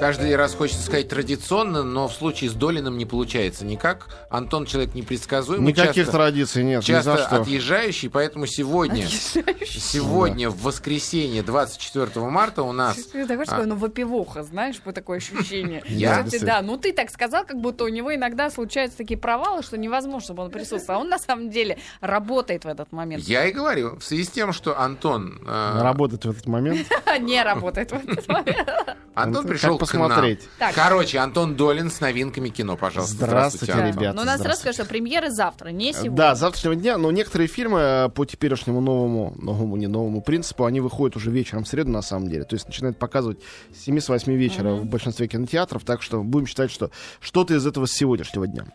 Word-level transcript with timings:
каждый 0.00 0.34
раз 0.34 0.54
хочется 0.54 0.82
сказать 0.82 1.08
традиционно, 1.08 1.82
но 1.84 2.08
в 2.08 2.12
случае 2.12 2.50
с 2.50 2.54
Долиным 2.54 2.96
не 2.96 3.04
получается 3.04 3.64
никак. 3.64 4.08
Антон 4.30 4.64
человек 4.64 4.94
непредсказуемый. 4.94 5.68
Никаких 5.68 6.06
часто, 6.06 6.12
традиций 6.12 6.64
нет. 6.64 6.82
Часто 6.82 7.28
ни 7.30 7.36
отъезжающий, 7.36 8.08
поэтому 8.08 8.46
сегодня, 8.46 9.06
сегодня 9.06 10.48
в 10.48 10.62
воскресенье 10.62 11.42
24 11.42 12.26
марта 12.26 12.62
у 12.62 12.72
нас... 12.72 12.96
Ты 12.96 13.26
такой, 13.26 13.44
а, 13.46 13.64
ну, 13.64 13.76
вопивуха, 13.76 14.42
знаешь, 14.42 14.80
по 14.80 14.92
такое 14.92 15.18
ощущение. 15.18 15.82
Я? 15.88 16.24
Да, 16.40 16.62
ну 16.62 16.78
ты 16.78 16.92
так 16.92 17.10
сказал, 17.10 17.44
как 17.44 17.60
будто 17.60 17.84
у 17.84 17.88
него 17.88 18.14
иногда 18.14 18.50
случаются 18.50 18.96
такие 18.98 19.18
провалы, 19.18 19.62
что 19.62 19.76
невозможно, 19.76 20.24
чтобы 20.24 20.42
он 20.44 20.50
присутствовал. 20.50 21.00
А 21.00 21.02
он 21.02 21.08
на 21.10 21.18
самом 21.18 21.50
деле 21.50 21.78
работает 22.00 22.64
в 22.64 22.68
этот 22.68 22.90
момент. 22.92 23.22
Я 23.24 23.44
и 23.46 23.52
говорю, 23.52 23.96
в 23.96 24.02
связи 24.04 24.24
с 24.24 24.30
тем, 24.30 24.52
что 24.52 24.80
Антон... 24.80 25.40
э, 25.46 25.82
Работает 25.82 26.24
в 26.24 26.30
этот 26.30 26.46
момент. 26.46 26.86
Не 27.20 27.42
работает 27.42 27.90
в 27.92 27.94
этот 27.94 28.26
момент. 28.28 28.96
Антон 29.14 29.46
пришел 29.46 29.78
к. 29.78 29.89
Посмотреть. 29.90 30.48
Так. 30.58 30.74
Короче, 30.74 31.18
Антон 31.18 31.56
Долин 31.56 31.90
с 31.90 32.00
новинками 32.00 32.48
кино, 32.48 32.76
пожалуйста. 32.76 33.14
Здравствуйте, 33.14 33.72
Антон. 33.72 33.88
ребята. 33.88 34.16
Ну, 34.16 34.22
у 34.22 34.24
нас 34.24 34.36
сразу 34.36 34.42
здравствуйте. 34.42 34.74
скажу, 34.74 34.86
что 34.86 34.92
премьеры 34.92 35.30
завтра, 35.30 35.68
не 35.70 35.92
сегодня. 35.92 36.10
Да, 36.12 36.34
завтрашнего 36.34 36.76
дня, 36.76 36.98
но 36.98 37.10
некоторые 37.10 37.48
фильмы 37.48 37.78
э, 37.78 38.08
по 38.08 38.24
теперешнему 38.24 38.80
новому, 38.80 39.34
новому, 39.38 39.76
не 39.76 39.86
новому 39.86 40.22
принципу, 40.22 40.64
они 40.64 40.80
выходят 40.80 41.16
уже 41.16 41.30
вечером 41.30 41.64
в 41.64 41.68
среду, 41.68 41.90
на 41.90 42.02
самом 42.02 42.28
деле. 42.28 42.44
То 42.44 42.54
есть 42.54 42.66
начинают 42.66 42.98
показывать 42.98 43.38
с 43.74 43.84
7 43.84 44.00
с 44.00 44.08
8 44.08 44.32
вечера 44.32 44.74
в 44.74 44.86
большинстве 44.86 45.28
кинотеатров, 45.28 45.84
так 45.84 46.02
что 46.02 46.22
будем 46.22 46.46
считать, 46.46 46.70
что 46.70 46.90
что-то 47.20 47.54
из 47.54 47.66
этого 47.66 47.86
с 47.86 47.92
сегодняшнего 47.92 48.46
дня. 48.46 48.66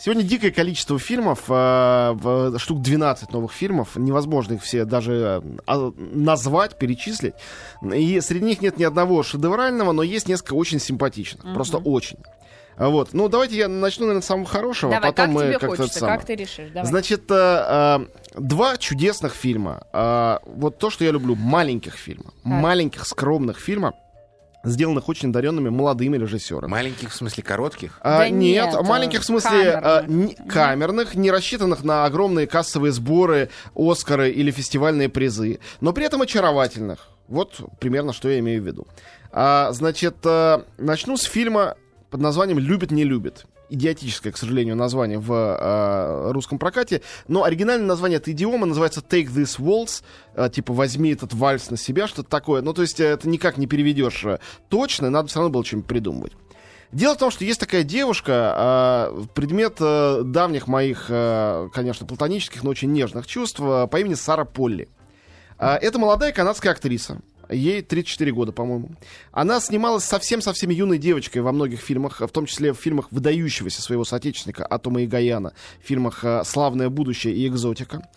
Сегодня 0.00 0.22
дикое 0.22 0.50
количество 0.50 0.98
фильмов, 0.98 1.44
э, 1.48 2.52
штук 2.58 2.82
12 2.82 3.32
новых 3.32 3.52
фильмов, 3.52 3.96
невозможно 3.96 4.54
их 4.54 4.62
все 4.62 4.84
даже 4.84 5.42
э, 5.44 5.58
а, 5.66 5.92
назвать, 5.96 6.78
перечислить. 6.78 7.34
И 7.82 8.20
среди 8.20 8.44
них 8.44 8.62
нет 8.62 8.78
ни 8.78 8.84
одного 8.84 9.22
шедеврального, 9.22 9.92
но 9.92 10.02
есть 10.02 10.28
несколько 10.28 10.54
очень 10.62 10.80
симпатичных, 10.80 11.52
просто 11.54 11.76
очень. 11.78 12.18
А 12.76 12.88
Вот. 12.88 13.10
Ну, 13.12 13.28
давайте 13.28 13.56
я 13.58 13.68
начну, 13.68 14.06
наверное, 14.06 14.22
с 14.22 14.26
самого 14.26 14.46
хорошего, 14.48 14.92
Давай, 14.92 15.10
а 15.10 15.12
потом 15.12 15.26
как 15.26 15.34
мы 15.34 15.40
тебе 15.42 15.52
как-то 15.52 15.66
это 15.66 15.76
хочется, 15.76 15.98
самое. 16.00 16.18
как 16.18 16.26
ты 16.26 16.34
решишь? 16.36 16.70
Давай. 16.70 16.86
Значит, 16.88 17.30
э, 17.30 17.34
э, 17.34 17.98
два 18.40 18.76
чудесных 18.78 19.34
фильма. 19.34 19.86
Э, 19.92 20.38
вот 20.46 20.78
то, 20.78 20.88
что 20.88 21.04
я 21.04 21.10
люблю, 21.10 21.34
маленьких 21.36 21.94
фильма. 21.94 22.32
Маленьких, 22.44 23.04
скромных 23.06 23.58
фильма, 23.60 23.92
сделанных 24.64 25.08
очень 25.08 25.28
одаренными 25.28 25.68
молодыми 25.68 26.16
режиссерами. 26.16 26.70
Маленьких, 26.70 27.10
в 27.10 27.14
смысле, 27.14 27.42
коротких? 27.42 27.98
А, 28.00 28.20
Да 28.20 28.28
нет, 28.30 28.72
нет, 28.72 28.82
маленьких 28.82 29.20
в 29.20 29.24
смысле 29.24 29.50
камерных. 29.50 29.82
а, 29.84 30.04
не- 30.06 30.34
камерных, 30.48 31.14
не 31.14 31.30
рассчитанных 31.30 31.84
на 31.84 32.04
огромные 32.06 32.46
кассовые 32.46 32.92
сборы, 32.92 33.50
Оскары 33.74 34.30
или 34.30 34.50
фестивальные 34.50 35.08
призы, 35.10 35.58
но 35.80 35.92
при 35.92 36.06
этом 36.06 36.22
очаровательных. 36.22 37.08
Вот 37.32 37.60
примерно, 37.80 38.12
что 38.12 38.28
я 38.28 38.38
имею 38.40 38.62
в 38.62 38.66
виду. 38.66 38.86
А, 39.30 39.72
значит, 39.72 40.16
а, 40.24 40.64
начну 40.76 41.16
с 41.16 41.22
фильма 41.22 41.76
под 42.10 42.20
названием 42.20 42.58
«Любит, 42.58 42.90
не 42.90 43.04
любит». 43.04 43.46
Идиотическое, 43.70 44.34
к 44.34 44.36
сожалению, 44.36 44.76
название 44.76 45.18
в 45.18 45.32
а, 45.32 46.30
русском 46.30 46.58
прокате. 46.58 47.00
Но 47.28 47.44
оригинальное 47.44 47.86
название 47.86 48.18
этой 48.18 48.34
идиомы 48.34 48.66
называется 48.66 49.00
«Take 49.00 49.28
this 49.28 49.58
waltz», 49.58 50.02
а, 50.34 50.50
типа 50.50 50.74
«возьми 50.74 51.10
этот 51.10 51.32
вальс 51.32 51.70
на 51.70 51.78
себя», 51.78 52.06
что-то 52.06 52.28
такое. 52.28 52.60
Ну, 52.60 52.74
то 52.74 52.82
есть 52.82 53.00
э, 53.00 53.04
это 53.04 53.26
никак 53.30 53.56
не 53.56 53.66
переведешь 53.66 54.24
э, 54.26 54.38
точно, 54.68 55.08
надо 55.08 55.28
все 55.28 55.38
равно 55.38 55.50
было 55.50 55.64
что-нибудь 55.64 55.88
придумывать. 55.88 56.32
Дело 56.92 57.14
в 57.14 57.18
том, 57.18 57.30
что 57.30 57.46
есть 57.46 57.58
такая 57.58 57.84
девушка, 57.84 59.10
предмет 59.32 59.76
э, 59.80 60.20
давних 60.22 60.66
моих, 60.66 61.06
э, 61.08 61.70
конечно, 61.72 62.06
платонических, 62.06 62.62
но 62.62 62.70
очень 62.70 62.92
нежных 62.92 63.26
чувств, 63.26 63.60
э, 63.62 63.86
по 63.86 63.98
имени 63.98 64.12
Сара 64.12 64.44
Полли. 64.44 64.90
А, 65.62 65.76
Это 65.76 66.00
молодая 66.00 66.32
канадская 66.32 66.72
актриса. 66.72 67.20
Ей 67.48 67.82
34 67.82 68.32
года, 68.32 68.50
по-моему. 68.50 68.90
Она 69.30 69.60
снималась 69.60 70.02
совсем-совсем 70.02 70.70
юной 70.70 70.98
девочкой 70.98 71.42
во 71.42 71.52
многих 71.52 71.78
фильмах, 71.78 72.20
в 72.20 72.28
том 72.28 72.46
числе 72.46 72.72
в 72.72 72.78
фильмах 72.78 73.12
выдающегося 73.12 73.80
своего 73.80 74.04
соотечественника 74.04 74.66
Атома 74.66 75.02
и 75.02 75.06
Гаяна, 75.06 75.52
в 75.80 75.86
фильмах 75.86 76.24
э, 76.24 76.42
«Славное 76.44 76.88
будущее» 76.88 77.36
и 77.36 77.46
«Экзотика». 77.46 78.08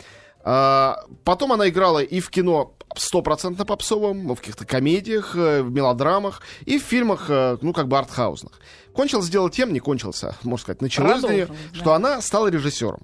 А, 0.42 1.04
Потом 1.22 1.52
она 1.52 1.68
играла 1.68 2.00
и 2.00 2.18
в 2.18 2.30
кино 2.30 2.74
стопроцентно 2.96 3.64
попсовом, 3.64 4.34
в 4.34 4.40
каких-то 4.40 4.64
комедиях, 4.64 5.36
э, 5.36 5.62
в 5.62 5.70
мелодрамах 5.70 6.42
и 6.64 6.80
в 6.80 6.82
фильмах, 6.82 7.26
э, 7.28 7.58
ну, 7.60 7.72
как 7.72 7.86
бы 7.86 7.96
артхаусных. 7.96 8.60
Кончилось 8.92 9.28
дело 9.28 9.52
тем, 9.52 9.72
не 9.72 9.78
кончилось, 9.78 10.24
а, 10.24 10.34
можно 10.42 10.62
сказать, 10.62 10.82
началось 10.82 11.22
да. 11.22 11.46
что 11.74 11.92
она 11.92 12.20
стала 12.22 12.48
режиссером. 12.48 13.02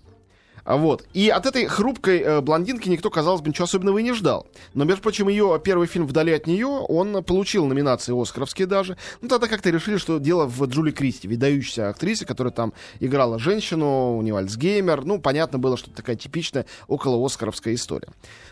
А 0.65 0.77
Вот. 0.77 1.05
И 1.13 1.29
от 1.29 1.47
этой 1.47 1.67
хрупкой 1.67 2.21
э, 2.21 2.41
блондинки 2.41 2.89
никто, 2.89 3.11
казалось 3.11 3.41
бы, 3.41 3.49
ничего 3.49 3.65
особенного 3.65 3.99
и 3.99 4.03
не 4.03 4.13
ждал. 4.13 4.47
Но, 4.75 4.85
между 4.85 5.03
прочим, 5.03 5.29
ее 5.29 5.61
первый 5.63 5.87
фильм 5.87 6.07
«Вдали 6.07 6.33
от 6.33 6.47
нее», 6.47 6.67
он 6.67 7.25
получил 7.25 7.67
номинации 7.67 8.21
«Оскаровские» 8.21 8.67
даже. 8.67 8.97
Ну, 9.21 9.29
тогда 9.29 9.49
как-то 9.49 9.71
решили, 9.71 9.97
что 9.97 10.19
дело 10.19 10.47
в 10.47 10.65
Джули 10.67 10.93
Кристи, 10.93 11.27
выдающейся 11.27 11.89
актрисе, 11.89 12.27
которая 12.27 12.53
там 12.53 12.73
играла 13.01 13.39
женщину, 13.39 14.17
у 14.17 14.23
нее 14.23 14.37
Альцгеймер. 14.37 15.05
Ну, 15.05 15.21
понятно 15.21 15.59
было, 15.59 15.77
что 15.77 15.89
это 15.89 15.97
такая 15.97 16.17
типичная 16.17 16.67
около 16.87 17.25
«Оскаровская» 17.25 17.75
история. 17.75 18.09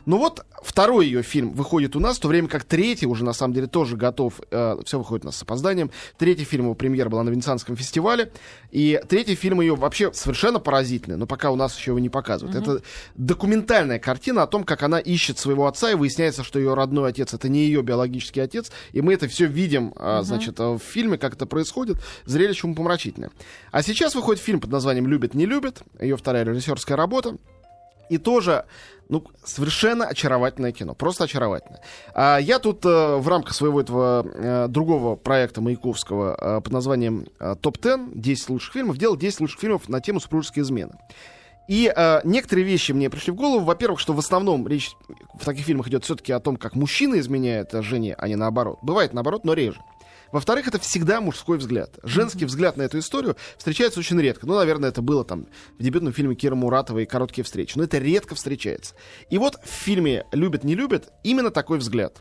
Ну 0.07 0.19
вот, 0.19 0.45
второй 0.63 1.07
ее 1.07 1.23
фильм 1.23 1.51
выходит 1.53 1.95
у 1.95 2.01
нас, 2.01 2.17
в 2.17 2.21
то 2.21 2.29
время 2.29 2.49
как 2.49 2.65
третий 2.65 3.07
уже, 3.07 3.25
на 3.25 3.33
самом 3.33 3.55
деле, 3.55 3.67
тоже 3.67 3.97
готов. 3.97 4.41
все 4.85 4.99
выходит 4.99 5.25
у 5.25 5.29
нас 5.29 5.37
с 5.37 5.43
опозданием. 5.43 5.91
Третий 6.19 6.45
фильм, 6.45 6.65
его 6.65 6.75
премьера 6.75 7.09
была 7.09 7.23
на 7.23 7.31
Венецианском 7.31 7.77
фестивале. 7.77 8.33
И 8.71 9.01
третий 9.09 9.35
фильм 9.35 9.61
ее 9.61 9.77
вообще 9.77 10.13
совершенно 10.13 10.59
поразительный, 10.59 11.17
но 11.17 11.27
пока 11.27 11.51
у 11.51 11.57
нас 11.57 11.77
еще 11.79 11.93
не 12.01 12.09
показывают. 12.09 12.57
Это 12.57 12.83
документальная 13.15 13.99
картина 13.99 14.43
о 14.43 14.47
том, 14.47 14.65
как 14.65 14.83
она 14.83 14.99
ищет 14.99 15.39
своего 15.39 15.67
отца, 15.67 15.91
и 15.91 15.95
выясняется, 15.95 16.45
что 16.45 16.59
ее 16.59 16.75
родной 16.75 17.11
отец 17.11 17.35
это 17.35 17.49
не 17.49 17.65
ее 17.65 17.83
биологический 17.83 18.41
отец. 18.41 18.71
И 18.93 19.01
мы 19.01 19.15
это 19.15 19.29
все 19.29 19.47
видим, 19.47 19.93
а, 19.97 20.23
значит, 20.23 20.59
а, 20.59 20.79
в 20.79 20.83
фильме, 20.83 21.19
как 21.19 21.35
это 21.35 21.47
происходит. 21.47 21.99
Зрелище 22.25 22.73
помрачительное. 22.75 23.31
А 23.71 23.83
сейчас 23.83 24.15
выходит 24.15 24.43
фильм 24.43 24.61
под 24.61 24.71
названием 24.71 25.07
«Любит, 25.07 25.35
не 25.35 25.47
любит». 25.47 25.83
Ее 26.01 26.17
вторая 26.17 26.45
режиссерская 26.45 26.97
работа. 26.97 27.37
И 28.11 28.19
тоже, 28.19 28.65
ну, 29.09 29.25
совершенно 29.45 30.05
очаровательное 30.05 30.73
кино. 30.73 30.95
Просто 30.95 31.25
очаровательное. 31.25 31.81
А 32.13 32.39
я 32.39 32.59
тут 32.59 32.85
э, 32.85 33.17
в 33.17 33.29
рамках 33.29 33.55
своего 33.55 33.81
этого 33.81 34.27
э, 34.27 34.67
другого 34.69 35.15
проекта 35.15 35.61
Маяковского 35.61 36.37
э, 36.37 36.61
под 36.61 36.73
названием 36.73 37.29
э, 37.39 37.55
«Топ-10», 37.61 38.11
10 38.15 38.49
лучших 38.49 38.73
фильмов, 38.73 38.99
делал 38.99 39.17
10 39.17 39.41
лучших 39.41 39.61
фильмов 39.61 39.89
на 39.89 40.01
тему 40.01 40.19
супружеской 40.19 40.65
измены. 40.65 40.95
И 41.71 41.93
э, 41.95 42.21
некоторые 42.25 42.65
вещи 42.65 42.91
мне 42.91 43.09
пришли 43.09 43.33
в 43.33 43.37
голову. 43.37 43.65
Во-первых, 43.65 44.01
что 44.01 44.13
в 44.13 44.19
основном 44.19 44.67
речь 44.67 44.91
в 45.39 45.45
таких 45.45 45.65
фильмах 45.65 45.87
идет 45.87 46.03
все-таки 46.03 46.33
о 46.33 46.41
том, 46.41 46.57
как 46.57 46.75
мужчина 46.75 47.21
изменяет 47.21 47.71
жене, 47.73 48.17
а 48.19 48.27
не 48.27 48.35
наоборот. 48.35 48.81
Бывает 48.83 49.13
наоборот, 49.13 49.45
но 49.45 49.55
реже. 49.55 49.81
Во-вторых, 50.33 50.67
это 50.67 50.81
всегда 50.81 51.21
мужской 51.21 51.59
взгляд. 51.59 51.97
Женский 52.03 52.45
взгляд 52.45 52.77
на 52.77 52.83
эту 52.83 52.99
историю 52.99 53.37
встречается 53.57 54.01
очень 54.01 54.21
редко. 54.21 54.49
Ну, 54.49 54.57
наверное, 54.57 54.89
это 54.89 55.01
было 55.01 55.25
там 55.25 55.47
в 55.79 55.83
дебютном 55.85 56.13
фильме 56.13 56.35
Кира 56.35 56.57
Муратовой 56.57 57.07
«Короткие 57.07 57.45
встречи». 57.45 57.79
Но 57.79 57.85
это 57.85 57.99
редко 57.99 58.35
встречается. 58.35 58.97
И 59.31 59.39
вот 59.39 59.55
в 59.63 59.69
фильме 59.69 60.27
«Любит, 60.33 60.65
не 60.65 60.75
любит» 60.75 61.13
именно 61.23 61.53
такой 61.53 61.79
взгляд. 61.79 62.21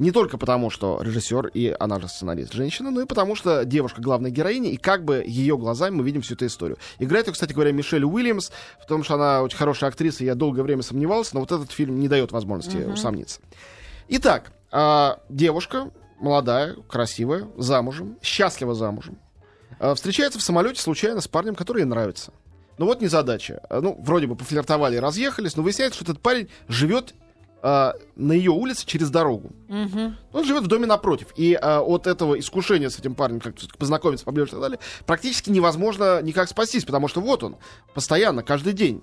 Не 0.00 0.12
только 0.12 0.38
потому, 0.38 0.70
что 0.70 0.98
режиссер 1.02 1.48
и 1.48 1.76
она 1.78 2.00
же 2.00 2.08
сценарист 2.08 2.54
женщина, 2.54 2.90
но 2.90 3.02
и 3.02 3.04
потому, 3.04 3.36
что 3.36 3.66
девушка 3.66 4.00
главная 4.00 4.30
героиня, 4.30 4.70
и 4.70 4.78
как 4.78 5.04
бы 5.04 5.22
ее 5.26 5.58
глазами 5.58 5.96
мы 5.96 6.04
видим 6.04 6.22
всю 6.22 6.36
эту 6.36 6.46
историю. 6.46 6.78
Играет 6.98 7.26
ее, 7.26 7.34
кстати 7.34 7.52
говоря, 7.52 7.70
Мишель 7.72 8.06
Уильямс, 8.06 8.50
потому 8.80 9.04
что 9.04 9.16
она 9.16 9.42
очень 9.42 9.58
хорошая 9.58 9.90
актриса, 9.90 10.24
я 10.24 10.34
долгое 10.34 10.62
время 10.62 10.82
сомневался, 10.82 11.34
но 11.34 11.40
вот 11.40 11.52
этот 11.52 11.70
фильм 11.70 12.00
не 12.00 12.08
дает 12.08 12.32
возможности 12.32 12.78
усомниться. 12.78 13.40
Итак, 14.08 14.52
а, 14.72 15.20
девушка, 15.28 15.90
молодая, 16.18 16.76
красивая, 16.88 17.46
замужем, 17.58 18.16
счастлива 18.22 18.74
замужем, 18.74 19.18
а, 19.78 19.94
встречается 19.94 20.38
в 20.38 20.42
самолете 20.42 20.80
случайно 20.80 21.20
с 21.20 21.28
парнем, 21.28 21.54
который 21.54 21.80
ей 21.80 21.86
нравится. 21.86 22.32
Ну 22.78 22.86
вот 22.86 23.02
незадача. 23.02 23.60
Ну, 23.68 24.00
вроде 24.00 24.26
бы 24.26 24.34
пофлиртовали, 24.34 24.96
разъехались, 24.96 25.56
но 25.56 25.62
выясняется, 25.62 26.00
что 26.00 26.10
этот 26.10 26.22
парень 26.22 26.48
живет 26.68 27.12
а, 27.62 27.94
на 28.16 28.32
ее 28.32 28.52
улице 28.52 28.86
через 28.86 29.10
дорогу. 29.10 29.50
Он 30.32 30.44
живет 30.44 30.64
в 30.64 30.66
доме 30.66 30.86
напротив. 30.86 31.28
И 31.36 31.54
а, 31.54 31.80
от 31.80 32.06
этого 32.06 32.38
искушения 32.38 32.88
с 32.88 32.98
этим 32.98 33.14
парнем 33.14 33.40
как-то 33.40 33.66
познакомиться 33.78 34.24
поближе 34.24 34.48
и 34.48 34.50
так 34.52 34.60
далее, 34.60 34.78
практически 35.06 35.50
невозможно 35.50 36.22
никак 36.22 36.48
спастись, 36.48 36.84
потому 36.84 37.08
что 37.08 37.20
вот 37.20 37.42
он, 37.42 37.56
постоянно, 37.94 38.42
каждый 38.42 38.72
день. 38.72 39.02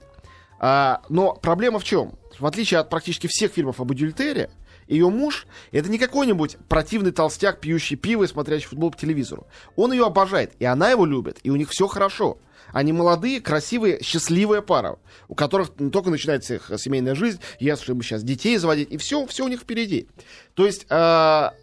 А, 0.60 1.02
но 1.10 1.34
проблема 1.34 1.80
в 1.80 1.84
чем? 1.84 2.14
В 2.40 2.46
отличие 2.46 2.80
от 2.80 2.90
практически 2.90 3.28
всех 3.28 3.52
фильмов 3.52 3.80
об 3.80 3.92
Адюльтере, 3.92 4.50
ее 4.88 5.10
муж 5.10 5.48
это 5.72 5.89
не 5.89 5.98
какой-нибудь 5.98 6.57
противный 6.69 7.12
толстяк, 7.12 7.60
пьющий 7.60 7.95
пиво 7.95 8.24
и 8.24 8.28
смотрящий 8.28 8.68
футбол 8.68 8.92
по 8.92 8.98
телевизору. 8.98 9.48
Он 9.75 9.92
ее 9.92 10.06
обожает, 10.06 10.54
и 10.60 10.66
она 10.66 10.92
его 10.92 11.06
любит, 11.06 11.39
и 11.44 11.50
у 11.50 11.56
них 11.56 11.69
все 11.69 11.88
хорошо. 11.88 12.38
Они 12.74 12.92
молодые, 12.92 13.39
красивые, 13.39 14.01
счастливая 14.04 14.62
пара, 14.62 14.98
у 15.28 15.36
которых 15.36 15.72
только 15.92 16.10
начинается 16.10 16.56
их 16.56 16.72
семейная 16.78 17.16
жизнь, 17.16 17.39
я 17.60 17.78
чтобы 17.78 18.04
сейчас 18.04 18.24
детей 18.24 18.57
заводить, 18.57 18.92
и 18.92 18.98
все, 18.98 19.25
все 19.25 19.45
у 19.45 19.48
них 19.48 19.62
впереди. 19.62 20.07
То 20.54 20.66
есть 20.66 20.86
а, 20.90 21.54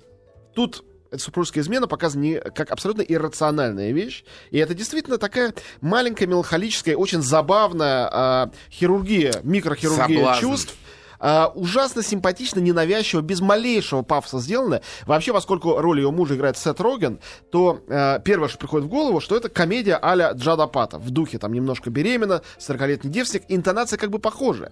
тут 0.55 0.85
эта 1.15 1.23
супружеская 1.23 1.63
измена 1.63 1.87
показана 1.87 2.23
не 2.23 2.41
как 2.41 2.71
абсолютно 2.71 3.03
иррациональная 3.03 3.93
вещь. 3.93 4.25
И 4.51 4.59
это 4.59 4.75
действительно 4.75 5.19
такая 5.19 5.55
маленькая, 5.81 6.27
меланхолическая, 6.27 6.97
очень 6.97 7.23
забавная 7.23 8.09
а, 8.11 8.51
хирургия, 8.71 9.41
микрохирургия 9.43 10.19
Соблазн. 10.19 10.41
чувств. 10.41 10.77
А, 11.27 11.51
ужасно 11.55 12.03
симпатично, 12.03 12.61
ненавязчиво, 12.61 13.23
без 13.23 13.41
малейшего 13.41 14.03
пафоса 14.03 14.41
сделано. 14.41 14.83
Вообще, 15.07 15.33
поскольку 15.33 15.79
роль 15.81 16.01
ее 16.01 16.11
мужа 16.11 16.37
играет 16.37 16.59
Сет 16.59 16.83
Роген, 16.83 17.19
то 17.51 17.81
э, 17.89 18.21
первое, 18.23 18.51
что 18.51 18.59
приходит 18.59 18.89
в 18.89 18.91
голову, 18.91 19.21
что 19.21 19.35
это 19.35 19.49
комедия 19.49 19.97
а-ля 19.97 20.33
Джада 20.33 20.67
Пата. 20.67 20.99
В 20.99 21.09
духе 21.09 21.39
там 21.39 21.55
немножко 21.55 21.89
беременна, 21.89 22.43
40-летний 22.59 23.11
девственник, 23.11 23.47
интонация 23.49 23.97
как 23.97 24.11
бы 24.11 24.19
похожая. 24.19 24.71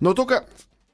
Но 0.00 0.12
только 0.12 0.44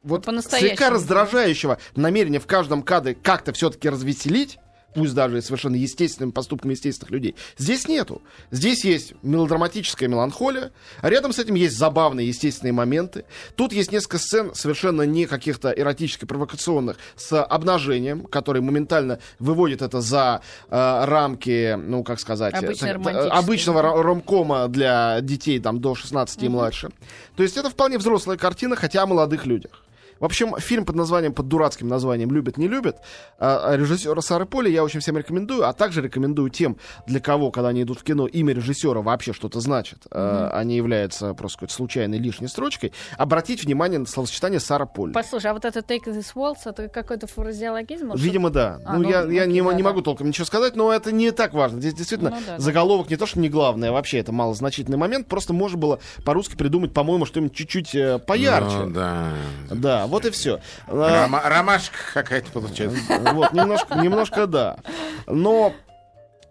вот 0.04 0.26
слегка 0.26 0.90
раздражающего 0.90 1.78
намерения 1.96 2.38
в 2.38 2.46
каждом 2.46 2.84
кадре 2.84 3.16
как-то 3.20 3.52
все-таки 3.52 3.88
развеселить, 3.88 4.60
пусть 4.94 5.14
даже 5.14 5.40
совершенно 5.42 5.76
естественными 5.76 6.32
поступками 6.32 6.72
естественных 6.72 7.10
людей, 7.10 7.37
здесь 7.58 7.87
нету. 7.88 8.22
Здесь 8.50 8.84
есть 8.84 9.14
мелодраматическая 9.22 10.08
меланхолия, 10.08 10.72
а 11.00 11.10
рядом 11.10 11.32
с 11.32 11.38
этим 11.38 11.54
есть 11.54 11.76
забавные 11.76 12.28
естественные 12.28 12.72
моменты. 12.72 13.25
Тут 13.56 13.72
есть 13.72 13.92
несколько 13.92 14.19
сцен 14.19 14.54
совершенно 14.54 15.02
не 15.02 15.26
каких-то 15.26 15.70
эротически 15.70 16.25
провокационных 16.25 16.96
с 17.16 17.42
обнажением, 17.42 18.25
которые 18.26 18.62
моментально 18.62 19.19
выводят 19.38 19.82
это 19.82 20.00
за 20.00 20.40
э, 20.69 21.04
рамки, 21.04 21.75
ну, 21.76 22.02
как 22.04 22.20
сказать, 22.20 22.52
романтической. 22.94 23.38
обычного 23.38 23.81
ро- 23.81 24.02
ромкома 24.02 24.69
для 24.69 25.20
детей 25.20 25.58
там 25.60 25.81
до 25.81 25.94
16 25.94 26.42
и 26.42 26.48
младше. 26.48 26.90
То 27.37 27.42
есть 27.42 27.56
это 27.56 27.70
вполне 27.70 27.98
взрослая 27.98 28.37
картина, 28.37 28.76
хотя 28.76 29.02
о 29.02 29.06
молодых 29.06 29.46
людях. 29.46 29.84
В 30.20 30.25
общем, 30.26 30.55
фильм 30.58 30.84
под 30.84 30.96
названием, 30.96 31.32
под 31.32 31.49
дурацким 31.49 31.88
названием 31.88 32.31
«Любят, 32.31 32.58
не 32.58 32.69
любят» 32.69 32.99
а, 33.38 33.75
режиссера 33.75 34.20
Сары 34.20 34.44
Поли 34.44 34.70
я 34.70 34.84
очень 34.84 35.00
всем 35.00 35.17
рекомендую, 35.17 35.67
а 35.67 35.72
также 35.72 36.02
рекомендую 36.02 36.50
тем, 36.50 36.76
для 37.06 37.20
кого, 37.20 37.50
когда 37.50 37.70
они 37.70 37.82
идут 37.82 38.00
в 38.00 38.05
кино, 38.05 38.26
имя 38.26 38.52
режиссера 38.52 39.00
вообще 39.00 39.32
что-то 39.32 39.61
значит, 39.61 40.06
а, 40.11 40.50
а 40.52 40.62
не 40.62 40.76
является 40.76 41.32
просто 41.32 41.56
какой-то 41.58 41.75
случайной 41.75 42.19
лишней 42.19 42.49
строчкой, 42.49 42.93
обратить 43.17 43.64
внимание 43.64 43.99
на 43.99 44.06
словосочетание 44.06 44.61
Сара 44.61 44.84
Поли. 44.84 45.14
Послушай, 45.14 45.52
а 45.52 45.55
вот 45.55 45.64
это 45.64 45.81
Take 45.81 46.05
This 46.05 46.34
Waltz, 46.34 46.58
это 46.66 46.88
какой-то 46.88 47.26
фразеологизм? 47.26 48.12
Видимо, 48.14 48.50
да. 48.50 48.78
А, 48.84 48.96
ну, 48.99 49.05
ну, 49.05 49.08
я, 49.08 49.20
я 49.23 49.43
окей, 49.43 49.46
не, 49.46 49.62
да, 49.62 49.73
не 49.73 49.82
да. 49.82 49.88
могу 49.88 50.02
толком 50.02 50.28
ничего 50.28 50.44
сказать, 50.44 50.76
но 50.76 50.93
это 50.93 51.12
не 51.12 51.31
так 51.31 51.55
важно. 51.55 51.81
Здесь 51.81 51.94
действительно 51.94 52.31
Ну, 52.31 52.37
да, 52.46 52.56
да. 52.56 52.58
заголовок 52.58 53.08
не 53.08 53.16
то, 53.16 53.25
что 53.25 53.40
не 53.40 53.49
главное, 53.49 53.88
а 53.88 53.93
вообще 53.93 54.19
это 54.19 54.32
малозначительный 54.32 54.99
момент. 54.99 55.28
Просто 55.28 55.55
можно 55.55 55.78
было 55.78 55.99
по-русски 56.26 56.56
придумать, 56.56 56.93
по-моему, 56.93 57.25
что-нибудь 57.25 57.55
чуть-чуть 57.55 57.94
э, 57.94 58.19
поярче. 58.19 58.76
Ну, 58.76 58.90
да. 58.90 59.32
Да, 59.70 60.09
вот 60.10 60.26
и 60.26 60.30
все. 60.30 60.60
Рома- 60.86 61.42
ромашка 61.48 61.96
какая-то 62.12 62.50
получается. 62.52 62.98
Вот, 63.32 63.52
немножко, 63.52 63.94
немножко 63.94 64.46
да. 64.46 64.76
Но 65.26 65.72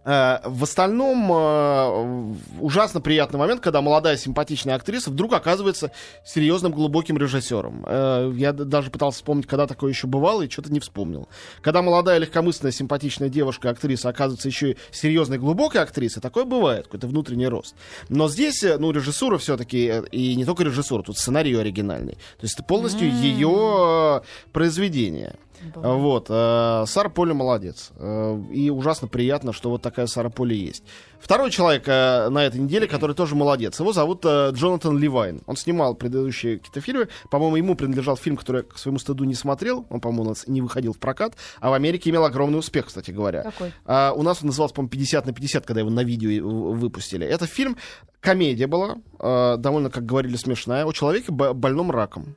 в 0.06 0.64
остальном 0.64 1.30
э, 1.32 2.36
ужасно 2.62 3.02
приятный 3.02 3.38
момент, 3.38 3.62
когда 3.62 3.82
молодая 3.82 4.16
симпатичная 4.16 4.76
актриса 4.76 5.10
вдруг 5.10 5.34
оказывается 5.34 5.92
серьезным 6.26 6.72
глубоким 6.72 7.18
режиссером. 7.18 7.84
Э, 7.86 8.32
я 8.36 8.54
даже 8.54 8.92
пытался 8.92 9.18
вспомнить, 9.18 9.46
когда 9.46 9.68
такое 9.68 9.92
еще 9.92 10.08
бывало, 10.08 10.44
и 10.44 10.50
что-то 10.50 10.72
не 10.72 10.80
вспомнил. 10.80 11.28
Когда 11.62 11.82
молодая 11.82 12.18
легкомысленная 12.20 12.72
симпатичная 12.72 13.30
девушка, 13.30 13.70
актриса, 13.70 14.10
оказывается 14.10 14.48
еще 14.48 14.72
и 14.72 14.78
серьезной 14.92 15.38
глубокой 15.38 15.82
актрисой, 15.82 16.22
такое 16.22 16.46
бывает, 16.46 16.86
какой-то 16.86 17.08
внутренний 17.08 17.48
рост. 17.48 17.76
Но 18.08 18.30
здесь, 18.30 18.64
э, 18.64 18.78
ну, 18.78 18.92
режиссура 18.92 19.38
все-таки, 19.38 20.02
и 20.12 20.36
не 20.36 20.46
только 20.46 20.64
режиссура, 20.64 21.04
тут 21.04 21.18
сценарий 21.18 21.56
оригинальный. 21.56 22.14
То 22.14 22.44
есть 22.44 22.56
это 22.56 22.64
полностью 22.64 23.12
ее 23.12 24.22
э, 24.54 25.30
произведение. 25.60 25.98
Вот. 25.98 26.28
э, 26.30 26.84
Сара 26.88 27.10
Поли 27.10 27.34
молодец. 27.34 27.92
Э, 27.98 28.42
И 28.52 28.70
ужасно 28.70 29.08
приятно, 29.08 29.54
что 29.54 29.70
вот 29.70 29.82
такая 29.82 30.08
Сара 30.08 30.30
Поли 30.30 30.56
есть. 30.58 30.84
Второй 31.20 31.52
человек 31.52 31.84
э, 31.88 32.30
на 32.30 32.46
этой 32.46 32.60
неделе, 32.62 32.88
который 32.88 33.14
тоже 33.16 33.36
молодец. 33.36 33.80
Его 33.80 33.92
зовут 33.94 34.22
э, 34.26 34.52
Джонатан 34.54 34.98
Ливайн. 34.98 35.42
Он 35.48 35.56
снимал 35.58 35.94
предыдущие 35.96 36.58
какие-то 36.58 36.80
фильмы. 36.82 37.08
По-моему, 37.30 37.58
ему 37.58 37.76
принадлежал 37.76 38.16
фильм, 38.16 38.38
который 38.38 38.58
я 38.58 38.64
к 38.64 38.78
своему 38.78 39.00
стыду 39.00 39.26
не 39.26 39.34
смотрел. 39.36 39.86
Он, 39.90 40.00
по-моему, 40.00 40.24
у 40.24 40.30
нас 40.30 40.48
не 40.48 40.62
выходил 40.62 40.94
в 40.94 40.98
прокат. 41.00 41.36
А 41.60 41.70
в 41.70 41.74
Америке 41.74 42.10
имел 42.10 42.24
огромный 42.24 42.58
успех, 42.60 42.86
кстати 42.88 43.12
говоря. 43.12 43.44
Какой? 43.44 43.74
А, 43.86 44.14
у 44.16 44.24
нас 44.24 44.40
он 44.42 44.48
назывался, 44.48 44.74
по-моему, 44.76 44.90
50 44.92 45.26
на 45.26 45.34
50, 45.34 45.66
когда 45.66 45.82
его 45.82 45.90
на 45.90 46.04
видео 46.04 46.48
выпустили. 46.48 47.26
Это 47.28 47.46
фильм, 47.48 47.76
комедия 48.22 48.68
была, 48.68 48.96
э, 49.20 49.56
довольно, 49.58 49.90
как 49.90 50.06
говорили, 50.06 50.38
смешная, 50.38 50.86
о 50.86 50.92
человеке 50.94 51.32
бо- 51.34 51.54
больном 51.54 51.92
раком. 51.92 52.36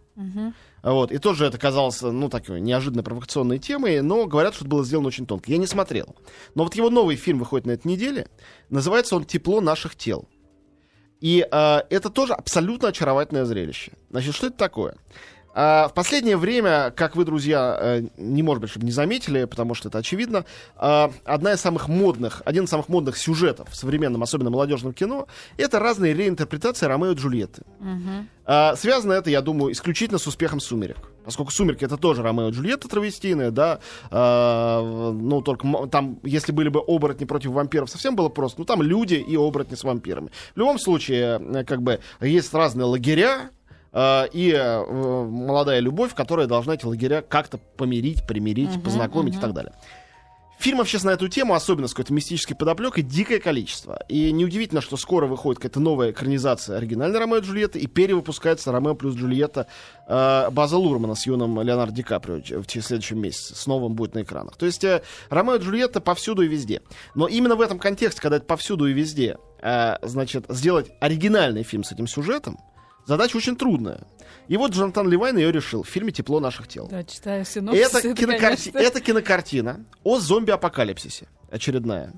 Вот. 0.82 1.12
И 1.12 1.18
тоже 1.18 1.46
это 1.46 1.58
казалось, 1.58 2.00
ну, 2.02 2.28
такой 2.28 2.60
неожиданно 2.60 3.02
провокационной 3.02 3.58
темой, 3.58 4.00
но 4.02 4.26
говорят, 4.26 4.54
что 4.54 4.64
это 4.64 4.70
было 4.70 4.84
сделано 4.84 5.08
очень 5.08 5.26
тонко. 5.26 5.50
Я 5.50 5.58
не 5.58 5.66
смотрел. 5.66 6.16
Но 6.54 6.64
вот 6.64 6.74
его 6.74 6.90
новый 6.90 7.16
фильм 7.16 7.38
выходит 7.38 7.66
на 7.66 7.72
этой 7.72 7.86
неделе. 7.86 8.28
Называется 8.68 9.16
он 9.16 9.24
«Тепло 9.24 9.60
наших 9.60 9.94
тел». 9.94 10.28
И 11.20 11.46
э, 11.48 11.80
это 11.88 12.10
тоже 12.10 12.34
абсолютно 12.34 12.88
очаровательное 12.88 13.44
зрелище. 13.44 13.92
Значит, 14.10 14.34
что 14.34 14.48
это 14.48 14.56
такое? 14.56 14.96
А, 15.54 15.88
в 15.88 15.94
последнее 15.94 16.36
время, 16.36 16.92
как 16.96 17.14
вы, 17.14 17.24
друзья, 17.24 17.76
э, 17.78 18.02
не 18.16 18.42
может 18.42 18.62
быть, 18.62 18.70
чтобы 18.70 18.86
не 18.86 18.92
заметили, 18.92 19.44
потому 19.44 19.74
что 19.74 19.88
это 19.88 19.98
очевидно, 19.98 20.44
а, 20.76 21.12
одна 21.24 21.52
из 21.52 21.60
самых 21.60 21.88
модных, 21.88 22.42
один 22.44 22.64
из 22.64 22.70
самых 22.70 22.88
модных 22.88 23.16
сюжетов 23.16 23.68
в 23.70 23.76
современном, 23.76 24.22
особенно 24.22 24.50
молодежном 24.50 24.92
кино, 24.94 25.26
это 25.58 25.78
разные 25.78 26.14
реинтерпретации 26.14 26.86
Ромео 26.86 27.12
и 27.12 27.14
Джульетты. 27.14 27.62
А, 28.44 28.74
связано 28.76 29.12
это, 29.12 29.30
я 29.30 29.40
думаю, 29.40 29.72
исключительно 29.72 30.18
с 30.18 30.26
успехом 30.26 30.58
«Сумерек». 30.58 30.98
Поскольку 31.24 31.52
«Сумерки»— 31.52 31.84
это 31.86 31.96
тоже 31.96 32.22
Ромео 32.22 32.48
и 32.48 32.52
Джульетта 32.52 32.88
травестийная, 32.88 33.50
да, 33.50 33.78
а, 34.10 35.12
ну, 35.12 35.42
только 35.42 35.86
там, 35.88 36.18
если 36.24 36.50
были 36.52 36.68
бы 36.68 36.80
оборотни 36.80 37.24
против 37.24 37.50
вампиров, 37.50 37.90
совсем 37.90 38.16
было 38.16 38.28
просто, 38.30 38.60
ну, 38.60 38.64
там 38.64 38.82
люди 38.82 39.14
и 39.14 39.36
оборотни 39.36 39.76
с 39.76 39.84
вампирами. 39.84 40.30
В 40.54 40.58
любом 40.58 40.78
случае, 40.78 41.40
э, 41.40 41.64
как 41.64 41.82
бы, 41.82 42.00
есть 42.20 42.52
разные 42.52 42.86
лагеря, 42.86 43.50
и 43.94 44.52
э, 44.56 44.84
молодая 44.86 45.80
любовь, 45.80 46.14
которая 46.14 46.46
должна 46.46 46.74
эти 46.74 46.86
лагеря 46.86 47.22
как-то 47.22 47.58
помирить, 47.58 48.26
примирить, 48.26 48.82
познакомить 48.82 49.36
и 49.36 49.38
так 49.38 49.52
далее. 49.52 49.72
Фильмов 50.62 50.88
сейчас 50.88 51.02
на 51.02 51.10
эту 51.10 51.26
тему, 51.26 51.54
особенно 51.54 51.88
с 51.88 51.90
какой-то 51.90 52.12
мистической 52.12 52.56
подоплекой, 52.56 53.02
дикое 53.02 53.40
количество. 53.40 53.98
И 54.08 54.30
неудивительно, 54.30 54.80
что 54.80 54.96
скоро 54.96 55.26
выходит 55.26 55.60
какая-то 55.60 55.80
новая 55.80 56.12
экранизация 56.12 56.76
оригинальной 56.76 57.18
Ромео 57.18 57.38
и 57.38 57.40
Джульетты, 57.40 57.80
и 57.80 57.88
перевыпускается 57.88 58.70
Ромео 58.70 58.94
плюс 58.94 59.16
Джульетта 59.16 59.66
э, 60.06 60.50
База 60.52 60.76
Лурмана 60.76 61.16
с 61.16 61.26
юным 61.26 61.60
Леонардо 61.60 61.96
Ди 61.96 62.04
Каприо 62.04 62.62
в 62.62 62.70
следующем 62.70 63.20
месяце. 63.20 63.56
С 63.56 63.66
новым 63.66 63.94
будет 63.94 64.14
на 64.14 64.22
экранах. 64.22 64.56
То 64.56 64.66
есть 64.66 64.84
э, 64.84 65.02
Ромео 65.30 65.56
и 65.56 65.58
Джульетта 65.58 66.00
повсюду 66.00 66.42
и 66.42 66.46
везде. 66.46 66.80
Но 67.16 67.26
именно 67.26 67.56
в 67.56 67.60
этом 67.60 67.80
контексте, 67.80 68.22
когда 68.22 68.36
это 68.36 68.46
повсюду 68.46 68.86
и 68.86 68.92
везде, 68.92 69.38
э, 69.62 69.96
значит, 70.02 70.44
сделать 70.48 70.92
оригинальный 71.00 71.64
фильм 71.64 71.82
с 71.82 71.90
этим 71.90 72.06
сюжетом, 72.06 72.56
задача 73.06 73.36
очень 73.36 73.56
трудная. 73.56 74.00
И 74.48 74.56
вот 74.56 74.72
Джонатан 74.72 75.08
Ливайн 75.08 75.36
ее 75.38 75.52
решил 75.52 75.82
в 75.82 75.88
фильме 75.88 76.12
«Тепло 76.12 76.40
наших 76.40 76.68
тел». 76.68 76.88
Да, 76.88 77.04
читаю 77.04 77.42
Это, 77.42 77.50
синопсис. 77.50 77.94
кинокарти- 77.94 78.38
конечно. 78.72 78.78
это 78.78 79.00
кинокартина 79.00 79.84
о 80.04 80.18
зомби-апокалипсисе. 80.18 81.28
Очередная. 81.50 82.12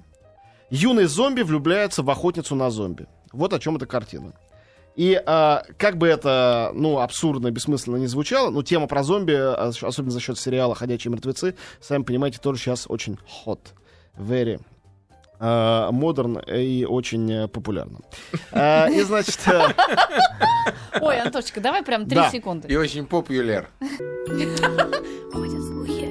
Юный 0.70 1.04
зомби 1.04 1.42
влюбляется 1.42 2.02
в 2.02 2.10
охотницу 2.10 2.54
на 2.54 2.70
зомби. 2.70 3.06
Вот 3.32 3.52
о 3.52 3.58
чем 3.58 3.76
эта 3.76 3.86
картина. 3.86 4.32
И 4.96 5.20
а, 5.26 5.64
как 5.76 5.98
бы 5.98 6.06
это, 6.06 6.70
ну, 6.74 7.00
абсурдно, 7.00 7.50
бессмысленно 7.50 7.96
не 7.96 8.06
звучало, 8.06 8.50
но 8.50 8.62
тема 8.62 8.86
про 8.86 9.02
зомби, 9.02 9.32
а, 9.32 9.72
особенно 9.82 10.12
за 10.12 10.20
счет 10.20 10.38
сериала 10.38 10.74
«Ходячие 10.74 11.12
мертвецы», 11.12 11.56
сами 11.80 12.04
понимаете, 12.04 12.38
тоже 12.40 12.60
сейчас 12.60 12.86
очень 12.88 13.18
hot. 13.44 13.60
Very 14.16 14.60
модерн 15.92 16.38
и 16.38 16.84
очень 16.84 17.30
э, 17.32 17.48
популярно. 17.48 18.00
А, 18.52 18.88
И, 18.88 19.00
значит, 19.02 19.38
э, 19.46 19.68
Ой, 21.00 21.20
Антошечка, 21.20 21.60
давай 21.60 21.82
прям 21.82 22.06
три 22.06 22.20
секунды. 22.30 22.68
И 22.68 22.76
очень 22.76 23.06
популяр. 23.06 23.68
Ходят 25.32 25.62
слухи. 25.62 26.08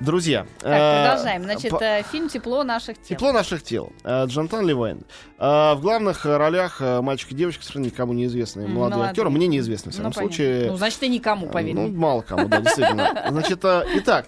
друзья... 0.00 0.46
Так, 0.60 0.70
э, 0.72 1.04
продолжаем. 1.08 1.42
Значит, 1.44 1.70
по- 1.70 1.82
э, 1.82 2.02
фильм 2.10 2.28
«Тепло 2.28 2.62
наших 2.64 2.96
тел». 3.02 3.16
Тепло 3.16 3.32
наших 3.32 3.62
тел. 3.62 3.92
Э, 4.04 4.24
Джонатан 4.26 4.66
Ливайн. 4.66 5.02
Э, 5.38 5.74
В 5.74 5.80
главных 5.80 6.24
э, 6.26 6.36
ролях 6.36 6.80
э, 6.80 7.00
мальчик 7.00 7.32
и 7.32 7.34
девочка, 7.34 7.62
совершенно 7.62 7.86
никому 7.86 8.12
неизвестные 8.12 8.68
молодые 8.68 8.96
молодые. 8.96 9.10
актеры. 9.10 9.30
Мне 9.30 9.46
неизвестны, 9.48 9.90
в 9.92 9.94
Ну, 9.98 10.10
всяком 10.10 10.12
понятно. 10.12 10.36
случае. 10.36 10.70
Ну, 10.70 10.76
значит, 10.76 11.02
и 11.02 11.08
никому, 11.08 11.48
поверь 11.48 11.74
Ну, 11.74 11.88
мало 11.88 12.22
кому, 12.22 12.48
да, 12.48 12.60
действительно. 12.60 13.26
Значит, 13.30 13.64
э, 13.64 13.84
итак, 13.96 14.26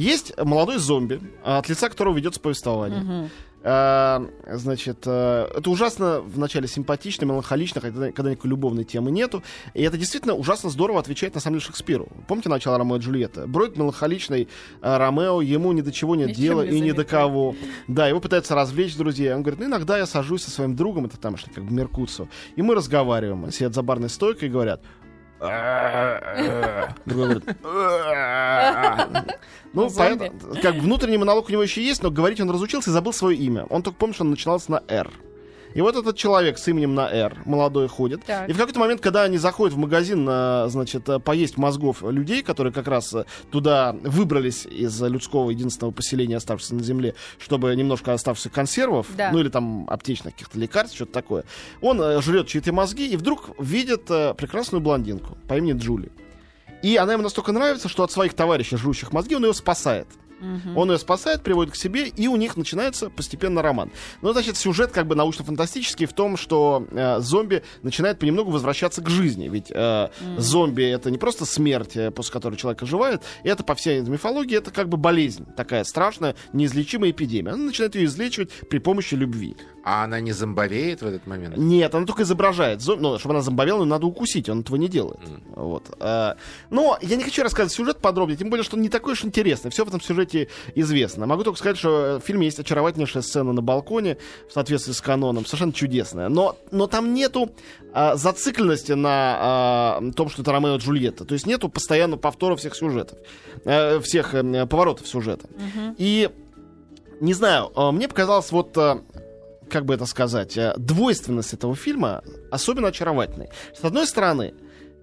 есть 0.00 0.36
молодой 0.38 0.78
зомби, 0.78 1.20
от 1.44 1.68
лица 1.68 1.88
которого 1.88 2.16
ведется 2.16 2.40
повествование. 2.40 3.30
Э, 3.62 4.26
Значит, 4.52 5.02
э, 5.06 5.48
это 5.54 5.70
ужасно 5.70 6.20
вначале 6.20 6.66
симпатично, 6.66 7.26
меланхолично, 7.26 7.80
когда, 7.80 8.10
когда 8.10 8.30
никакой 8.30 8.50
любовной 8.50 8.84
темы 8.84 9.10
нету. 9.10 9.42
И 9.74 9.82
это 9.82 9.98
действительно 9.98 10.34
ужасно 10.34 10.70
здорово 10.70 10.98
отвечает 10.98 11.34
на 11.34 11.40
самом 11.40 11.56
деле 11.56 11.66
Шекспиру. 11.66 12.08
Помните 12.26 12.48
начало 12.48 12.78
Ромео 12.78 12.96
и 12.96 13.00
Джульетта? 13.00 13.46
Бродит 13.46 13.76
меланхоличный 13.76 14.48
э, 14.80 14.96
Ромео, 14.96 15.42
ему 15.42 15.72
ни 15.72 15.82
до 15.82 15.92
чего 15.92 16.16
нет 16.16 16.28
Ни 16.28 16.32
с 16.32 16.36
чем 16.36 16.44
дела 16.44 16.66
не 16.66 16.78
и 16.78 16.80
ни 16.80 16.92
до 16.92 17.04
кого. 17.04 17.54
Да, 17.86 18.08
его 18.08 18.20
пытаются 18.20 18.54
развлечь 18.54 18.96
друзья. 18.96 19.36
Он 19.36 19.42
говорит, 19.42 19.60
ну 19.60 19.66
иногда 19.66 19.98
я 19.98 20.06
сажусь 20.06 20.42
со 20.44 20.50
своим 20.50 20.74
другом, 20.74 21.06
это 21.06 21.18
тамошний, 21.18 21.52
как 21.52 21.64
бы 21.64 21.72
Меркуцу, 21.72 22.28
и 22.56 22.62
мы 22.62 22.74
разговариваем, 22.74 23.52
сидят 23.52 23.74
за 23.74 23.82
барной 23.82 24.08
стойкой 24.08 24.48
и 24.48 24.50
говорят, 24.50 24.82
Другой 27.06 27.26
говорит, 27.28 27.44
Ну, 29.72 29.88
Зомби. 29.88 30.18
поэтому, 30.18 30.60
как 30.62 30.74
внутренний 30.76 31.16
монолог 31.18 31.48
у 31.48 31.52
него 31.52 31.62
еще 31.62 31.82
есть, 31.82 32.02
но 32.02 32.10
говорить 32.10 32.40
он 32.40 32.50
разучился 32.50 32.90
и 32.90 32.92
забыл 32.92 33.12
свое 33.12 33.36
имя. 33.36 33.64
Он 33.70 33.82
только 33.82 33.98
помнит, 33.98 34.16
что 34.16 34.24
он 34.24 34.30
начинался 34.30 34.70
на 34.72 34.82
«Р». 34.88 35.10
И 35.74 35.80
вот 35.80 35.94
этот 35.96 36.16
человек 36.16 36.58
с 36.58 36.66
именем 36.68 36.94
на 36.94 37.08
«Р», 37.10 37.42
молодой, 37.44 37.88
ходит. 37.88 38.24
Так. 38.24 38.48
И 38.48 38.52
в 38.52 38.56
какой-то 38.56 38.80
момент, 38.80 39.00
когда 39.00 39.22
они 39.22 39.38
заходят 39.38 39.74
в 39.74 39.78
магазин, 39.78 40.26
а, 40.28 40.66
значит, 40.68 41.08
а, 41.08 41.18
поесть 41.20 41.56
мозгов 41.56 42.02
людей, 42.02 42.42
которые 42.42 42.72
как 42.72 42.88
раз 42.88 43.14
а, 43.14 43.24
туда 43.50 43.94
выбрались 44.02 44.66
из 44.66 45.00
людского 45.00 45.50
единственного 45.50 45.92
поселения, 45.92 46.36
оставшегося 46.36 46.74
на 46.74 46.82
земле, 46.82 47.14
чтобы 47.38 47.74
немножко 47.76 48.12
оставшихся 48.12 48.50
консервов, 48.50 49.06
Да. 49.16 49.30
ну 49.32 49.38
или 49.38 49.48
там 49.48 49.86
аптечных 49.88 50.34
каких-то 50.34 50.58
лекарств, 50.58 50.96
что-то 50.96 51.12
такое, 51.12 51.44
он 51.80 52.00
э, 52.00 52.20
жрет 52.20 52.48
чьи-то 52.48 52.72
мозги 52.72 53.06
и 53.08 53.16
вдруг 53.16 53.50
видит 53.60 54.10
э, 54.10 54.34
прекрасную 54.34 54.80
блондинку 54.80 55.38
по 55.48 55.56
имени 55.56 55.78
Джули. 55.78 56.10
И 56.82 56.96
она 56.96 57.12
ему 57.12 57.22
настолько 57.22 57.52
нравится, 57.52 57.88
что 57.88 58.02
от 58.02 58.10
своих 58.10 58.34
товарищей, 58.34 58.76
жрущих 58.76 59.12
мозги, 59.12 59.36
он 59.36 59.44
ее 59.44 59.54
спасает. 59.54 60.08
Он 60.76 60.90
ее 60.90 60.98
спасает, 60.98 61.42
приводит 61.42 61.72
к 61.74 61.76
себе, 61.76 62.08
и 62.08 62.28
у 62.28 62.36
них 62.36 62.56
начинается 62.56 63.10
постепенно 63.10 63.62
роман. 63.62 63.90
Ну, 64.22 64.32
значит, 64.32 64.56
сюжет 64.56 64.90
как 64.92 65.06
бы 65.06 65.14
научно-фантастический 65.14 66.06
в 66.06 66.12
том, 66.12 66.36
что 66.36 66.86
э, 66.90 67.20
зомби 67.20 67.62
начинает 67.82 68.18
понемногу 68.18 68.50
возвращаться 68.50 69.02
к 69.02 69.08
жизни. 69.08 69.48
Ведь 69.48 69.70
э, 69.70 70.08
зомби 70.38 70.84
это 70.84 71.10
не 71.10 71.18
просто 71.18 71.44
смерть, 71.44 71.96
э, 71.96 72.10
после 72.10 72.32
которой 72.32 72.56
человек 72.56 72.82
оживает, 72.82 73.22
это 73.44 73.62
по 73.64 73.74
всей 73.74 74.00
мифологии, 74.00 74.56
это 74.56 74.70
как 74.70 74.88
бы 74.88 74.96
болезнь 74.96 75.46
такая 75.56 75.84
страшная, 75.84 76.34
неизлечимая 76.52 77.10
эпидемия. 77.10 77.52
Она 77.52 77.64
начинает 77.64 77.94
ее 77.94 78.04
излечивать 78.06 78.50
при 78.68 78.78
помощи 78.78 79.14
любви. 79.14 79.56
А 79.82 80.04
она 80.04 80.20
не 80.20 80.32
зомбовеет 80.32 81.00
в 81.00 81.06
этот 81.06 81.26
момент? 81.26 81.56
Нет, 81.56 81.94
она 81.94 82.04
только 82.06 82.22
изображает. 82.24 82.80
зом- 82.80 82.98
Ну, 83.00 83.18
чтобы 83.18 83.34
она 83.34 83.42
зомбовела, 83.42 83.84
надо 83.84 84.06
укусить, 84.06 84.48
он 84.48 84.60
этого 84.60 84.76
не 84.76 84.88
делает. 84.88 85.20
Вот. 85.56 85.84
А, 86.00 86.36
Но 86.68 86.98
я 87.00 87.16
не 87.16 87.24
хочу 87.24 87.42
рассказывать 87.42 87.72
сюжет 87.72 87.98
подробнее, 87.98 88.36
тем 88.36 88.50
более, 88.50 88.62
что 88.64 88.76
он 88.76 88.82
не 88.82 88.88
такой 88.90 89.14
уж 89.14 89.24
интересный. 89.24 89.70
Все 89.70 89.84
в 89.84 89.88
этом 89.88 90.00
сюжете 90.00 90.29
известно. 90.74 91.26
Могу 91.26 91.44
только 91.44 91.58
сказать, 91.58 91.78
что 91.78 92.20
в 92.22 92.26
фильме 92.26 92.46
есть 92.46 92.58
очаровательнейшая 92.58 93.22
сцена 93.22 93.52
на 93.52 93.62
балконе 93.62 94.16
в 94.48 94.52
соответствии 94.52 94.92
с 94.92 95.00
каноном, 95.00 95.46
совершенно 95.46 95.72
чудесная. 95.72 96.28
Но, 96.28 96.56
но 96.70 96.86
там 96.86 97.14
нету 97.14 97.52
а, 97.92 98.16
зацикленности 98.16 98.92
на 98.92 99.36
а, 99.40 100.02
том, 100.16 100.28
что 100.28 100.42
это 100.42 100.52
Ромео 100.52 100.76
и 100.76 100.78
Джульетта. 100.78 101.24
То 101.24 101.34
есть 101.34 101.46
нету 101.46 101.68
постоянно 101.68 102.16
повторов 102.16 102.60
всех 102.60 102.74
сюжетов, 102.74 103.18
э, 103.64 104.00
всех 104.00 104.34
э, 104.34 104.66
поворотов 104.66 105.06
сюжета. 105.08 105.48
И 105.98 106.30
не 107.20 107.34
знаю, 107.34 107.70
э, 107.76 107.90
мне 107.90 108.08
показалось 108.08 108.50
вот 108.50 108.76
э, 108.76 109.00
как 109.70 109.84
бы 109.84 109.94
это 109.94 110.06
сказать, 110.06 110.56
э, 110.56 110.74
двойственность 110.76 111.54
этого 111.54 111.74
фильма 111.74 112.22
особенно 112.50 112.88
очаровательной. 112.88 113.48
С 113.78 113.84
одной 113.84 114.06
стороны, 114.06 114.54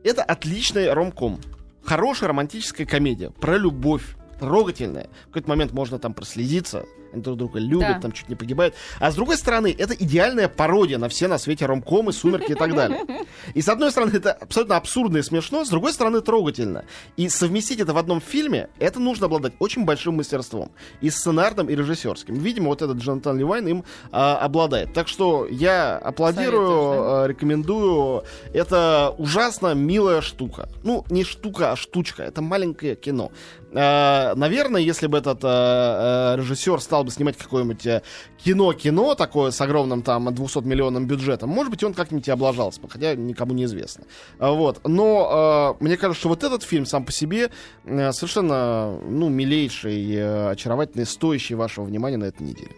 это 0.04 0.24
отличный 0.24 0.92
ромком. 0.94 1.40
Хорошая 1.84 2.30
романтическая 2.30 2.86
комедия 2.86 3.30
про 3.32 3.58
любовь. 3.58 4.16
Трогательная. 4.40 5.08
В 5.24 5.28
какой-то 5.28 5.50
момент 5.50 5.72
можно 5.72 6.00
там 6.00 6.14
проследиться. 6.14 6.86
Они 7.14 7.22
друг 7.22 7.38
друга 7.38 7.60
любят, 7.60 7.88
Да. 7.88 8.00
там 8.02 8.12
чуть 8.12 8.28
не 8.30 8.36
погибают. 8.36 8.76
А 9.00 9.12
с 9.12 9.16
другой 9.16 9.38
стороны, 9.38 9.74
это 9.78 9.94
идеальная 9.94 10.50
пародия 10.50 10.98
на 10.98 11.08
все 11.08 11.28
на 11.28 11.38
свете 11.38 11.66
ромкомы, 11.66 12.12
сумерки 12.12 12.52
и 12.52 12.56
так 12.56 12.76
далее. 12.76 13.06
И 13.54 13.62
с 13.62 13.70
одной 13.70 13.92
стороны, 13.92 14.12
это 14.14 14.34
абсолютно 14.34 14.76
абсурдно 14.76 15.18
и 15.18 15.22
смешно, 15.22 15.64
с 15.64 15.70
другой 15.70 15.94
стороны, 15.94 16.22
трогательно. 16.22 16.84
И 17.16 17.30
совместить 17.30 17.80
это 17.80 17.94
в 17.94 17.98
одном 17.98 18.20
фильме, 18.22 18.70
это 18.78 19.00
нужно 19.00 19.28
обладать 19.28 19.54
очень 19.60 19.86
большим 19.86 20.16
мастерством. 20.18 20.72
И 21.00 21.10
сценарным, 21.10 21.70
и 21.70 21.76
режиссерским. 21.76 22.36
Видимо, 22.36 22.68
вот 22.68 22.82
этот 22.82 22.98
Джонатан 22.98 23.38
Ливайн 23.38 23.68
им 23.68 23.84
а, 24.12 24.38
обладает. 24.38 24.94
Так 24.94 25.08
что 25.08 25.48
я 25.48 25.98
аплодирую, 25.98 27.24
а, 27.24 27.28
рекомендую. 27.28 28.24
Это 28.54 29.16
ужасно 29.18 29.74
милая 29.74 30.22
штука. 30.22 30.68
Ну, 30.84 31.06
не 31.10 31.24
штука, 31.24 31.72
а 31.72 31.76
штучка. 31.78 32.24
Это 32.24 32.42
маленькое 32.42 32.96
кино. 32.96 33.32
А, 33.74 34.34
наверное, 34.36 34.82
если 34.82 35.08
бы 35.08 35.18
этот 35.18 35.44
а, 35.44 36.34
а, 36.34 36.38
режиссер 36.38 36.80
стал 36.80 37.04
бы 37.04 37.12
снимать 37.12 37.38
какое-нибудь 37.38 37.86
э, 37.86 38.02
кино-кино 38.38 39.16
такое 39.16 39.52
с 39.52 39.60
огромным 39.60 40.02
там 40.04 40.30
200-миллионным 40.30 41.06
бюджетом, 41.06 41.50
может 41.50 41.72
быть, 41.72 41.84
он 41.84 41.94
как-нибудь 41.94 42.28
и 42.28 42.32
облажался 42.32 42.82
бы, 42.82 42.90
хотя 42.90 43.16
никому 43.16 43.54
не 43.54 43.66
известно. 43.66 44.06
Вот. 44.40 44.80
Но 44.88 45.76
мне 45.80 45.98
кажется, 45.98 46.20
что 46.20 46.30
вот 46.30 46.44
этот 46.44 46.64
фильм 46.64 46.86
сам 46.86 47.06
по 47.06 47.12
себе 47.12 47.50
э, 47.86 48.12
совершенно, 48.14 49.00
ну, 49.02 49.30
милейший, 49.30 50.14
э, 50.14 50.50
очаровательный, 50.52 51.06
стоящий 51.06 51.56
вашего 51.56 51.84
внимания 51.86 52.18
на 52.18 52.26
этой 52.26 52.44
неделе. 52.44 52.72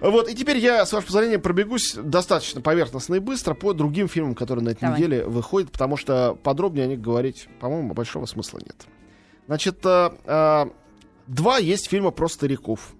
Вот, 0.00 0.28
и 0.28 0.34
теперь 0.34 0.58
я, 0.58 0.84
с 0.84 0.92
вашего 0.92 1.06
позволения, 1.06 1.38
пробегусь 1.38 1.94
достаточно 1.94 2.60
поверхностно 2.60 3.16
и 3.16 3.18
быстро 3.18 3.54
по 3.54 3.72
другим 3.72 4.08
фильмам, 4.08 4.34
которые 4.34 4.64
на 4.64 4.70
этой 4.70 4.82
Давай. 4.82 4.98
неделе 4.98 5.24
выходят, 5.24 5.70
потому 5.70 5.96
что 5.96 6.36
подробнее 6.42 6.84
о 6.84 6.88
них 6.88 7.00
говорить, 7.00 7.48
по-моему, 7.60 7.94
большого 7.94 8.26
смысла 8.26 8.58
нет. 8.64 8.86
Значит, 9.46 9.78
э, 9.84 10.10
э, 10.24 10.66
два 11.26 11.58
есть 11.58 11.88
фильма 11.88 12.10
про 12.10 12.28
стариков. 12.28 12.92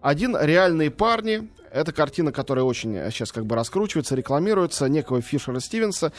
Один 0.00 0.36
«Реальные 0.40 0.90
парни». 0.90 1.48
Это 1.70 1.92
картина, 1.92 2.30
которая 2.30 2.64
очень 2.64 3.10
сейчас 3.10 3.32
как 3.32 3.46
бы 3.46 3.56
раскручивается, 3.56 4.14
рекламируется, 4.14 4.88
некого 4.88 5.20
Фишера 5.20 5.58
Стивенса. 5.58 6.12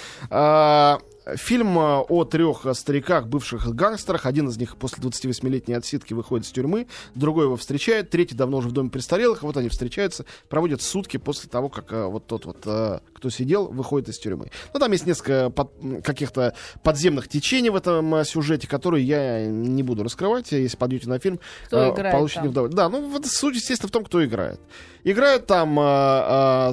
Фильм 1.38 1.78
э, 1.80 1.82
о 2.08 2.24
трех 2.24 2.68
стариках, 2.74 3.28
бывших 3.28 3.68
гангстерах. 3.74 4.28
Один 4.28 4.48
из 4.50 4.58
них 4.58 4.78
после 4.78 5.04
28-летней 5.04 5.74
отсидки 5.74 6.14
выходит 6.14 6.46
из 6.46 6.52
тюрьмы, 6.52 6.88
другой 7.16 7.46
его 7.46 7.56
встречает, 7.56 8.12
третий 8.12 8.36
давно 8.36 8.58
уже 8.58 8.70
в 8.70 8.74
доме 8.74 8.92
престарелых. 8.92 9.42
Вот 9.42 9.58
они 9.58 9.70
встречаются, 9.70 10.26
проводят 10.50 10.84
сутки 10.84 11.18
после 11.18 11.50
того, 11.50 11.70
как 11.70 11.92
э, 11.92 12.06
вот 12.06 12.28
тот 12.28 12.46
вот, 12.46 12.58
э, 12.68 13.00
кто 13.14 13.30
сидел, 13.32 13.66
выходит 13.70 14.10
из 14.10 14.20
тюрьмы. 14.20 14.52
Ну, 14.74 14.80
там 14.80 14.92
есть 14.92 15.08
несколько 15.08 15.50
под- 15.50 15.72
каких-то 16.04 16.54
подземных 16.84 17.28
течений 17.28 17.72
в 17.72 17.76
этом 17.76 18.24
сюжете, 18.24 18.68
которые 18.68 19.04
я 19.04 19.48
не 19.48 19.82
буду 19.82 20.04
раскрывать. 20.04 20.52
Если 20.52 20.78
подъете 20.78 21.10
на 21.10 21.18
фильм, 21.18 21.40
Кто 21.66 21.92
получите 21.94 22.42
там? 22.42 22.50
удовольствие. 22.50 22.78
Да, 22.78 22.90
ну, 22.90 23.10
вот 23.10 23.26
суть, 23.26 23.56
естественно, 23.56 23.90
в 23.90 23.92
том, 23.92 24.04
кто 24.06 24.24
играет. 24.24 24.60
Играет 25.04 25.48
там, 25.48 25.74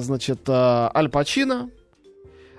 значит, 0.03 0.47
Аль 0.47 1.09
Пачино, 1.09 1.69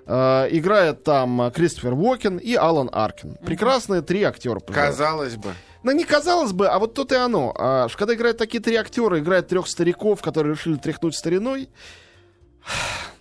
играет 0.07 1.05
там 1.05 1.43
э, 1.43 1.51
Кристофер 1.51 1.95
Уокен 1.95 2.39
и 2.39 2.55
Алан 2.55 2.91
Аркин. 2.93 3.37
Прекрасные 3.45 4.03
три 4.03 4.23
актера. 4.23 4.61
пожалуйста. 4.61 4.91
Казалось 4.91 5.37
бы. 5.37 5.55
Ну, 5.83 5.93
не 5.93 6.05
казалось 6.05 6.53
бы, 6.53 6.69
а 6.69 6.79
вот 6.79 6.95
тут 6.95 7.13
и 7.13 7.15
оно. 7.15 7.55
А, 7.57 7.89
когда 7.95 8.15
играют 8.15 8.39
такие 8.39 8.63
три 8.63 8.77
актера, 8.77 9.19
играют 9.19 9.49
трех 9.49 9.69
стариков, 9.69 10.23
которые 10.23 10.55
решили 10.55 10.77
тряхнуть 10.77 11.15
стариной, 11.15 11.69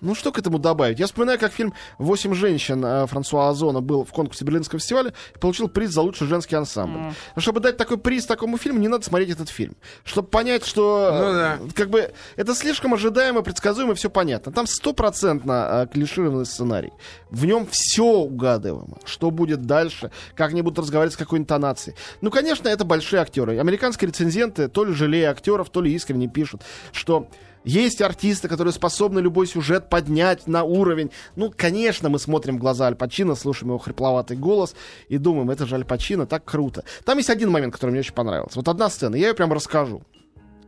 ну, 0.01 0.15
что 0.15 0.31
к 0.31 0.39
этому 0.39 0.59
добавить? 0.59 0.99
Я 0.99 1.05
вспоминаю, 1.05 1.39
как 1.39 1.51
фильм 1.51 1.73
«Восемь 1.97 2.33
женщин» 2.33 2.83
э, 2.83 3.07
Франсуа 3.07 3.49
Озона 3.49 3.81
был 3.81 4.03
в 4.03 4.11
конкурсе 4.11 4.43
Берлинского 4.45 4.79
фестиваля 4.79 5.13
и 5.33 5.37
получил 5.39 5.69
приз 5.69 5.91
за 5.91 6.01
лучший 6.01 6.27
женский 6.27 6.55
ансамбль. 6.55 7.13
Но 7.35 7.41
чтобы 7.41 7.59
дать 7.59 7.77
такой 7.77 7.97
приз 7.97 8.25
такому 8.25 8.57
фильму, 8.57 8.79
не 8.79 8.89
надо 8.89 9.05
смотреть 9.05 9.29
этот 9.29 9.49
фильм. 9.49 9.75
Чтобы 10.03 10.27
понять, 10.27 10.65
что 10.65 11.09
Ну 11.11 11.23
э, 11.23 11.33
да. 11.33 11.59
как 11.73 11.89
бы 11.89 12.13
это 12.35 12.53
слишком 12.53 12.93
ожидаемо, 12.93 13.41
предсказуемо, 13.41 13.95
все 13.95 14.09
понятно. 14.09 14.51
Там 14.51 14.67
стопроцентно 14.67 15.85
э, 15.89 15.93
клишированный 15.93 16.45
сценарий. 16.45 16.91
В 17.29 17.45
нем 17.45 17.65
все 17.67 18.03
угадываемо. 18.05 18.97
Что 19.05 19.31
будет 19.31 19.65
дальше, 19.65 20.11
как 20.35 20.51
они 20.51 20.61
будут 20.61 20.79
разговаривать 20.79 21.13
с 21.13 21.17
какой 21.17 21.39
интонацией. 21.39 21.95
Ну, 22.21 22.29
конечно, 22.29 22.67
это 22.67 22.83
большие 22.83 23.21
актеры. 23.21 23.57
Американские 23.57 24.09
рецензенты 24.09 24.67
то 24.67 24.83
ли 24.83 24.93
жалея 24.93 25.31
актеров, 25.31 25.69
то 25.69 25.81
ли 25.81 25.93
искренне 25.93 26.27
пишут, 26.27 26.61
что 26.91 27.27
есть 27.63 28.01
артисты, 28.01 28.47
которые 28.47 28.73
способны 28.73 29.19
любой 29.19 29.47
сюжет 29.47 29.89
поднять 29.89 30.47
на 30.47 30.63
уровень. 30.63 31.11
Ну, 31.35 31.51
конечно, 31.55 32.09
мы 32.09 32.19
смотрим 32.19 32.57
глаза 32.57 32.87
Аль 32.87 32.95
Пачино, 32.95 33.35
слушаем 33.35 33.69
его 33.69 33.77
хрипловатый 33.77 34.37
голос 34.37 34.75
и 35.07 35.17
думаем, 35.17 35.49
это 35.49 35.65
же 35.65 35.75
Аль 35.75 35.85
Пачино, 35.85 36.25
так 36.25 36.45
круто. 36.45 36.83
Там 37.05 37.17
есть 37.17 37.29
один 37.29 37.51
момент, 37.51 37.73
который 37.73 37.91
мне 37.91 37.99
очень 37.99 38.13
понравился. 38.13 38.57
Вот 38.57 38.67
одна 38.67 38.89
сцена, 38.89 39.15
я 39.15 39.29
ее 39.29 39.33
прям 39.33 39.51
расскажу. 39.53 40.03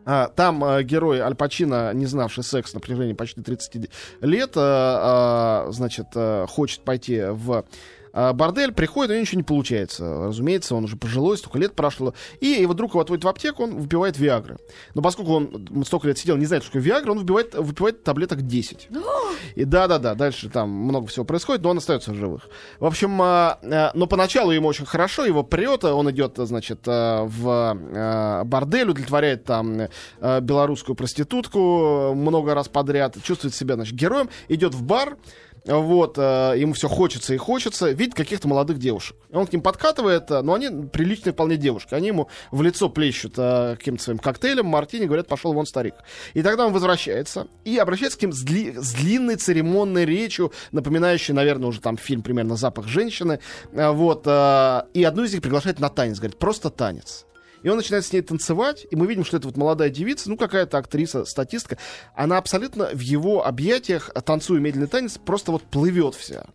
А, 0.06 0.28
Там 0.28 0.64
э, 0.64 0.84
герой 0.84 1.20
Аль 1.20 1.36
Пачино, 1.36 1.92
не 1.94 2.06
знавший 2.06 2.44
секс 2.44 2.74
на 2.74 2.80
протяжении 2.80 3.14
почти 3.14 3.42
30 3.42 3.90
лет, 4.22 4.52
э, 4.56 4.60
э, 4.60 5.72
значит, 5.72 6.08
э, 6.14 6.46
хочет 6.48 6.82
пойти 6.82 7.24
в 7.30 7.66
э, 8.16 8.34
бордель, 8.34 8.72
приходит, 8.72 9.12
у 9.12 9.14
него 9.14 9.22
ничего 9.22 9.38
не 9.38 9.44
получается. 9.44 10.26
Разумеется, 10.28 10.74
он 10.74 10.86
уже 10.86 10.96
пожилой, 10.96 11.38
столько 11.38 11.60
лет 11.60 11.76
прошло. 11.76 12.16
И 12.40 12.48
его 12.48 12.74
друг 12.74 12.92
его 12.92 13.02
отводит 13.02 13.24
в 13.24 13.28
аптеку, 13.28 13.64
он 13.64 13.76
выпивает 13.76 14.18
Виагры. 14.18 14.58
Но 14.96 15.04
поскольку 15.04 15.34
он 15.34 15.86
столько 15.86 16.08
лет 16.08 16.18
сидел, 16.18 16.38
не 16.38 16.46
знает, 16.46 16.64
что 16.64 16.72
такое 16.72 16.82
Виагра, 16.82 17.12
он 17.12 17.20
выпивает, 17.20 17.54
выпивает 17.54 18.04
таблеток 18.04 18.42
10. 18.42 18.90
И 19.56 19.66
да-да-да, 19.66 20.16
дальше 20.16 20.50
там 20.50 20.70
много 20.70 21.08
всего 21.08 21.26
происходит, 21.26 21.62
но 21.62 21.70
он 21.70 21.78
остается 21.78 22.12
в 22.12 22.16
живых. 22.16 22.50
В 22.80 22.86
общем, 22.86 23.22
а, 23.22 23.60
а, 23.62 23.92
но 23.94 24.08
поначалу 24.08 24.52
ему 24.52 24.68
очень 24.68 24.86
хорошо, 24.86 25.26
его 25.26 25.44
прет, 25.44 25.84
он 25.84 26.10
идет, 26.12 26.34
значит, 26.38 26.80
а, 26.88 27.26
в 27.26 27.78
а, 27.96 28.44
бордель, 28.44 28.90
удовлетворяет 28.90 29.44
там 29.44 29.90
а, 30.20 30.40
белорусскую 30.42 30.96
проститутку 30.96 32.14
много 32.16 32.54
раз 32.54 32.68
подряд, 32.68 33.16
чувствует 33.24 33.54
себя, 33.54 33.76
значит, 33.76 33.96
героем, 33.96 34.30
идет 34.48 34.74
в 34.74 34.84
бар, 34.84 35.18
вот, 35.66 36.18
э, 36.18 36.54
ему 36.58 36.74
все 36.74 36.88
хочется 36.88 37.34
и 37.34 37.38
хочется, 37.38 37.90
видит 37.90 38.14
каких-то 38.14 38.48
молодых 38.48 38.78
девушек. 38.78 39.18
Он 39.32 39.48
к 39.48 39.52
ним 39.52 39.62
подкатывает, 39.62 40.30
э, 40.30 40.42
но 40.42 40.54
они 40.54 40.88
приличные 40.88 41.34
вполне 41.34 41.58
девушки. 41.58 41.96
Они 41.96 42.08
ему 42.08 42.30
в 42.52 42.62
лицо 42.62 42.88
плещут 42.88 43.34
э, 43.38 43.76
каким-то 43.78 44.04
своим 44.04 44.20
коктейлем, 44.20 44.68
мартини, 44.68 45.06
говорят, 45.06 45.28
пошел 45.28 45.54
вон 45.54 45.66
старик. 45.66 45.96
И 46.36 46.44
тогда 46.44 46.68
он 46.68 46.74
возвращается 46.74 47.48
и 47.64 47.78
обращается 47.78 48.20
к 48.20 48.22
ним 48.22 48.32
с, 48.32 48.46
дли- 48.46 48.80
с 48.80 48.94
длинной 48.94 49.38
церемонной 49.38 50.06
речью, 50.06 50.52
напоминающей, 50.72 51.34
наверное, 51.34 51.70
уже 51.70 51.82
там 51.82 51.98
фильм 51.98 52.22
примерно 52.22 52.56
«Запах 52.56 52.88
женщины». 52.88 53.40
Э, 53.72 53.90
вот, 53.90 54.24
э, 54.26 54.82
и 54.94 55.04
одну 55.04 55.24
из 55.24 55.34
них 55.34 55.42
приглашает 55.42 55.80
на 55.80 55.90
танец, 55.90 56.20
говорит, 56.20 56.38
просто 56.38 56.70
танец. 56.70 57.26
И 57.66 57.70
он 57.70 57.78
начинает 57.78 58.06
с 58.06 58.14
ней 58.14 58.22
танцевать, 58.22 58.86
и 58.92 58.96
мы 58.96 59.08
видим, 59.08 59.26
что 59.26 59.38
это 59.38 59.48
вот 59.48 59.58
молодая 59.58 59.90
девица, 59.90 60.30
ну, 60.30 60.38
какая-то 60.38 60.78
актриса, 60.78 61.26
статистка. 61.26 61.80
Она 62.14 62.38
абсолютно 62.38 62.90
в 62.94 63.00
его 63.00 63.44
объятиях, 63.44 64.12
танцуя 64.24 64.60
медленный 64.60 64.86
танец, 64.86 65.18
просто 65.18 65.52
вот 65.52 65.64
плывет 65.64 66.14
вся. 66.14 66.46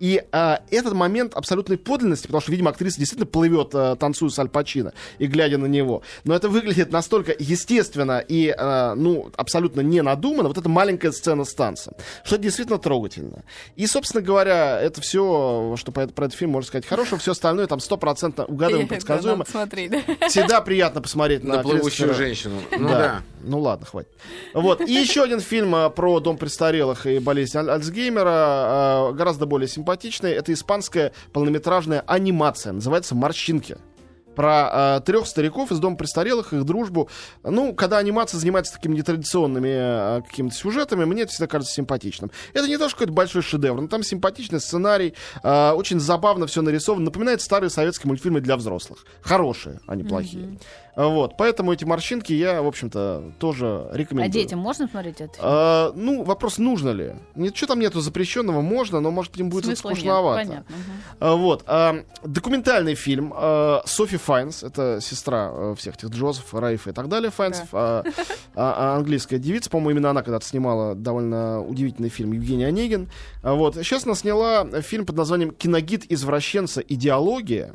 И 0.00 0.22
а, 0.32 0.60
этот 0.70 0.94
момент 0.94 1.34
абсолютной 1.34 1.76
подлинности, 1.76 2.26
потому 2.26 2.40
что, 2.40 2.52
видимо, 2.52 2.70
актриса 2.70 2.98
действительно 2.98 3.26
плывет, 3.26 3.70
а, 3.74 3.96
танцуя 3.96 4.30
с 4.30 4.38
Аль 4.38 4.48
Пачино 4.48 4.92
и 5.18 5.26
глядя 5.26 5.58
на 5.58 5.66
него. 5.66 6.02
Но 6.24 6.34
это 6.34 6.48
выглядит 6.48 6.92
настолько 6.92 7.34
естественно 7.38 8.18
и, 8.18 8.54
а, 8.56 8.94
ну, 8.94 9.30
абсолютно 9.36 9.80
не 9.80 10.00
надуманно. 10.02 10.48
Вот 10.48 10.58
эта 10.58 10.68
маленькая 10.68 11.10
сцена 11.12 11.44
с 11.44 11.52
танцем. 11.52 11.94
Что 12.24 12.36
это 12.36 12.44
действительно 12.44 12.78
трогательно. 12.78 13.42
И, 13.76 13.86
собственно 13.86 14.22
говоря, 14.22 14.80
это 14.80 15.00
все, 15.00 15.74
что 15.76 15.90
про, 15.90 16.06
про 16.06 16.26
этот 16.26 16.38
фильм 16.38 16.52
можно 16.52 16.68
сказать 16.68 16.86
хорошего. 16.86 17.18
Все 17.18 17.32
остальное 17.32 17.66
там 17.66 17.80
стопроцентно 17.80 18.44
угадываемо, 18.44 18.88
предсказуемо. 18.88 19.44
Всегда 20.28 20.60
приятно 20.60 21.00
посмотреть 21.00 21.42
на, 21.42 21.56
На 21.56 21.62
плывущую 21.62 22.14
женщину. 22.14 22.60
Ну 22.70 22.88
да. 22.88 22.98
да. 22.98 23.22
Ну 23.40 23.60
ладно, 23.60 23.86
хватит. 23.86 24.10
Вот. 24.54 24.80
И 24.80 24.92
еще 24.92 25.22
один 25.22 25.40
фильм 25.40 25.74
про 25.92 26.20
дом 26.20 26.36
престарелых 26.36 27.06
и 27.06 27.18
болезнь 27.18 27.56
Аль- 27.58 27.70
Альцгеймера, 27.70 29.12
гораздо 29.12 29.46
более 29.46 29.68
симпатичный. 29.68 29.87
Это 30.34 30.52
испанская 30.52 31.12
полнометражная 31.32 32.02
анимация. 32.06 32.72
Называется 32.72 33.14
«Морщинки». 33.14 33.76
Про 34.36 35.00
трех 35.04 35.26
стариков 35.26 35.72
из 35.72 35.80
дома 35.80 35.96
престарелых, 35.96 36.52
их 36.52 36.62
дружбу. 36.62 37.08
Ну, 37.42 37.74
когда 37.74 37.98
анимация 37.98 38.38
занимается 38.38 38.72
такими 38.72 38.94
нетрадиционными 38.94 39.72
а, 39.74 40.20
какими-то 40.20 40.54
сюжетами, 40.54 41.04
мне 41.04 41.22
это 41.22 41.32
всегда 41.32 41.48
кажется 41.48 41.74
симпатичным. 41.74 42.30
Это 42.52 42.68
не 42.68 42.78
то, 42.78 42.88
что 42.88 42.98
какой-то 42.98 43.14
большой 43.14 43.42
шедевр, 43.42 43.80
но 43.80 43.88
там 43.88 44.04
симпатичный 44.04 44.60
сценарий, 44.60 45.14
а, 45.42 45.74
очень 45.74 45.98
забавно 45.98 46.46
все 46.46 46.62
нарисовано. 46.62 47.06
Напоминает 47.06 47.40
старые 47.40 47.68
советские 47.68 48.10
мультфильмы 48.10 48.40
для 48.40 48.56
взрослых. 48.56 49.06
Хорошие, 49.22 49.80
а 49.88 49.96
не 49.96 50.04
плохие. 50.04 50.44
А, 50.46 50.87
Вот, 51.00 51.36
поэтому 51.38 51.72
эти 51.72 51.84
морщинки 51.84 52.32
я, 52.32 52.60
в 52.60 52.66
общем-то, 52.66 53.32
тоже 53.38 53.86
рекомендую. 53.92 54.26
А 54.26 54.28
детям 54.28 54.58
можно 54.58 54.88
смотреть 54.88 55.20
это? 55.20 55.34
А, 55.38 55.92
ну, 55.94 56.24
вопрос, 56.24 56.58
нужно 56.58 56.90
ли? 56.90 57.14
Ничего 57.36 57.68
там 57.68 57.78
нету 57.78 58.00
запрещенного, 58.00 58.62
можно, 58.62 58.98
но, 58.98 59.12
может 59.12 59.30
быть, 59.30 59.40
им 59.42 59.48
будет 59.48 59.66
Смысла 59.66 59.90
нет, 59.90 59.96
скучновато. 59.98 60.44
понятно. 60.48 60.74
мгм. 60.76 60.92
А, 61.20 61.34
Вот. 61.36 61.62
а, 61.68 62.02
Документальный 62.24 62.96
фильм. 62.96 63.32
а, 63.36 63.80
Софи 63.86 64.16
Файнс, 64.16 64.64
это 64.64 64.98
сестра 65.00 65.50
а, 65.52 65.74
всех 65.76 65.94
этих 65.94 66.08
Джозеф, 66.08 66.52
Райф 66.52 66.88
и 66.88 66.92
так 66.92 67.08
далее. 67.08 67.30
Файнс, 67.30 67.62
а, 67.70 68.02
а, 68.56 68.94
а, 68.94 68.96
английская 68.96 69.38
девица. 69.38 69.70
По-моему, 69.70 69.90
именно 69.90 70.10
она 70.10 70.22
когда-то 70.22 70.44
снимала 70.46 70.96
довольно 70.96 71.62
удивительный 71.62 72.08
фильм 72.08 72.32
Евгений 72.32 72.64
Онегин. 72.64 73.08
А, 73.44 73.54
Вот. 73.54 73.76
Сейчас 73.76 74.04
она 74.04 74.16
сняла 74.16 74.66
фильм 74.82 75.06
под 75.06 75.16
названием 75.16 75.52
«Киногид 75.52 76.06
извращенца. 76.10 76.80
Идеология». 76.80 77.74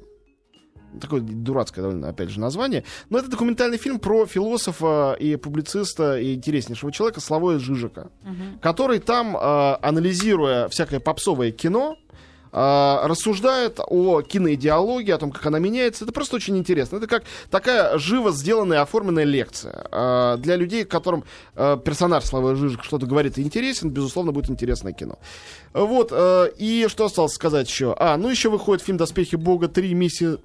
Такое 0.99 1.21
дурацкое 1.21 1.83
довольно, 1.83 2.09
опять 2.09 2.29
же, 2.29 2.39
название. 2.39 2.83
Но 3.09 3.17
это 3.19 3.29
документальный 3.29 3.77
фильм 3.77 3.99
про 3.99 4.25
философа 4.25 5.15
и 5.19 5.35
публициста 5.35 6.17
и 6.19 6.35
интереснейшего 6.35 6.91
человека 6.91 7.19
Славоя 7.21 7.59
Жижика 7.59 8.09
Мгм. 8.23 8.59
который 8.61 8.99
там, 8.99 9.35
э, 9.35 9.39
анализируя 9.81 10.67
всякое 10.69 10.99
попсовое 10.99 11.51
кино, 11.51 11.97
э, 12.51 12.99
рассуждает 13.07 13.79
о 13.87 14.21
киноидеологии, 14.21 15.11
о 15.11 15.17
том, 15.17 15.31
как 15.31 15.45
она 15.47 15.57
меняется. 15.59 16.03
Это 16.05 16.13
просто 16.13 16.35
очень 16.35 16.55
интересно. 16.57 16.97
Это 16.97 17.07
как 17.07 17.23
такая 17.49 17.97
живо 17.97 18.31
сделанная, 18.31 18.81
оформленная 18.81 19.23
лекция. 19.23 19.87
Э, 19.91 20.37
для 20.37 20.55
людей, 20.55 20.85
которым 20.85 21.23
персонаж 21.55 22.23
Славы 22.25 22.55
Жижик 22.55 22.83
что-то 22.83 23.05
говорит 23.07 23.37
и 23.37 23.41
интересен, 23.41 23.89
безусловно, 23.89 24.31
будет 24.31 24.49
интересное 24.51 24.93
кино. 24.93 25.17
Вот. 25.73 26.13
и 26.59 26.85
что 26.89 27.05
осталось 27.05 27.33
сказать 27.33 27.67
еще? 27.67 27.95
А, 27.97 28.17
ну 28.17 28.29
еще 28.29 28.49
выходит 28.49 28.83
фильм 28.85 28.97
«Доспехи 28.97 29.35
Бога 29.35 29.67
3. 29.67 29.93
Миссия 29.95 30.37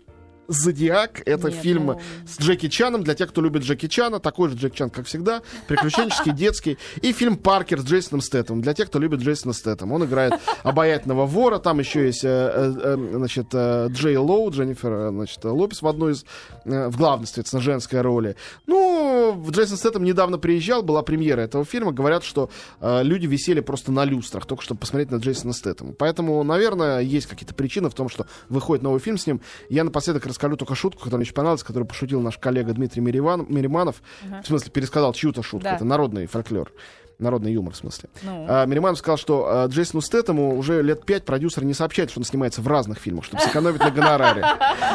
Зодиак. 0.49 1.23
Это 1.26 1.50
Нет, 1.50 1.61
фильм 1.61 1.87
ну- 1.87 2.00
с 2.26 2.40
Джеки 2.40 2.69
Чаном, 2.69 3.05
для 3.05 3.14
тех, 3.14 3.28
кто 3.28 3.43
любит 3.43 3.62
Джеки 3.62 3.87
Чана, 3.87 4.19
такой 4.19 4.49
же 4.49 4.57
Джеки 4.57 4.76
Чан, 4.76 4.88
как 4.88 5.07
всегда, 5.07 5.43
приключенческий, 5.67 6.33
детский. 6.37 6.78
И 7.02 7.12
фильм 7.12 7.37
«Паркер» 7.37 7.81
с 7.81 7.85
Джейсоном 7.85 8.23
Стэттом, 8.23 8.62
для 8.62 8.73
тех, 8.73 8.88
кто 8.88 8.99
любит 8.99 9.21
Джейсона 9.21 9.52
Стэттом. 9.52 9.93
Он 9.93 10.05
играет 10.07 10.33
обаятельного 10.62 11.26
вора, 11.26 11.59
там 11.59 11.78
еще 11.81 12.07
есть, 12.07 12.25
э, 12.25 12.28
э, 12.28 12.75
э, 12.83 13.17
значит, 13.17 13.55
Джей 13.55 14.17
Лоу, 14.17 14.50
Дженнифер, 14.50 15.11
значит, 15.11 15.45
Лопес 15.45 15.83
в 15.83 15.87
одной 15.87 16.12
из, 16.12 16.25
в 16.64 16.97
главной, 16.97 17.26
соответственно, 17.26 17.61
женской 17.62 18.00
роли. 18.00 18.35
Ну, 18.67 19.45
Джейсон 19.50 19.76
Стэттем 19.76 20.05
недавно 20.05 20.38
приезжал, 20.38 20.83
была 20.83 21.02
премьера 21.02 21.43
этого 21.43 21.67
фильма, 21.67 21.93
говорят, 21.93 22.25
что 22.25 22.50
люди 22.81 23.26
висели 23.26 23.61
просто 23.61 23.93
на 23.93 24.05
люстрах, 24.07 24.47
только 24.47 24.63
чтобы 24.63 24.80
посмотреть 24.80 25.11
на 25.11 25.17
Джейсона 25.17 25.52
Стэттема. 25.52 25.93
Поэтому, 25.93 26.43
наверное, 26.43 27.00
есть 27.00 27.26
какие-то 27.26 27.54
причины 27.54 27.91
в 27.91 27.95
том, 27.95 28.08
что 28.08 28.26
выходит 28.49 28.82
новый 28.82 29.00
фильм 29.00 29.19
с 29.19 29.26
ним. 29.26 29.43
Я 29.69 29.84
напоследок 29.84 30.25
расскажу 30.25 30.37
только 30.38 30.74
шутку, 30.74 31.00
которая 31.00 31.18
мне 31.18 31.24
очень 31.24 31.34
понравилась, 31.34 31.62
которую 31.62 31.86
пошутил 31.86 32.20
наш 32.20 32.38
коллега 32.38 32.72
Дмитрий 32.72 33.02
Мириван, 33.02 33.46
Мириманов. 33.48 34.02
В 34.42 34.46
смысле, 34.46 34.70
пересказал 34.70 35.12
чью-то 35.12 35.42
шутку. 35.42 35.64
Да. 35.64 35.76
Это 35.76 35.84
народный 35.84 36.26
фольклор. 36.26 36.72
Народный 37.18 37.52
юмор, 37.52 37.74
в 37.74 37.76
смысле. 37.76 38.10
Ну. 38.22 38.46
А, 38.48 38.64
Мириманов 38.64 38.98
сказал, 38.98 39.16
что 39.16 39.46
а, 39.48 39.66
Джейсону 39.66 40.00
Стэттему 40.00 40.56
уже 40.56 40.82
лет 40.82 41.04
пять 41.04 41.24
продюсер 41.24 41.64
не 41.64 41.74
сообщает, 41.74 42.10
что 42.10 42.20
он 42.20 42.24
снимается 42.24 42.62
в 42.62 42.68
разных 42.68 42.98
фильмах, 42.98 43.24
чтобы 43.24 43.42
сэкономить 43.42 43.80
на 43.80 43.90
гонораре. 43.90 44.44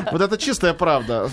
Вот 0.10 0.21
это 0.21 0.38
чистая 0.38 0.73
правда. 0.73 1.29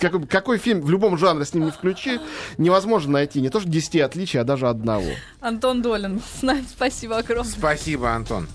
Какой, 0.00 0.26
какой 0.26 0.58
фильм 0.58 0.80
в 0.80 0.90
любом 0.90 1.16
жанре 1.16 1.44
с 1.44 1.54
ним 1.54 1.66
не 1.66 1.70
включи, 1.70 2.18
невозможно 2.58 3.12
найти 3.12 3.40
не 3.40 3.50
то 3.50 3.60
что 3.60 3.68
10 3.68 4.00
отличий, 4.00 4.40
а 4.40 4.44
даже 4.44 4.68
одного. 4.68 5.06
Антон 5.40 5.80
Долин 5.80 6.20
с 6.40 6.42
нами. 6.42 6.64
Спасибо 6.68 7.18
огромное. 7.18 7.52
Спасибо, 7.52 8.10
Антон. 8.10 8.48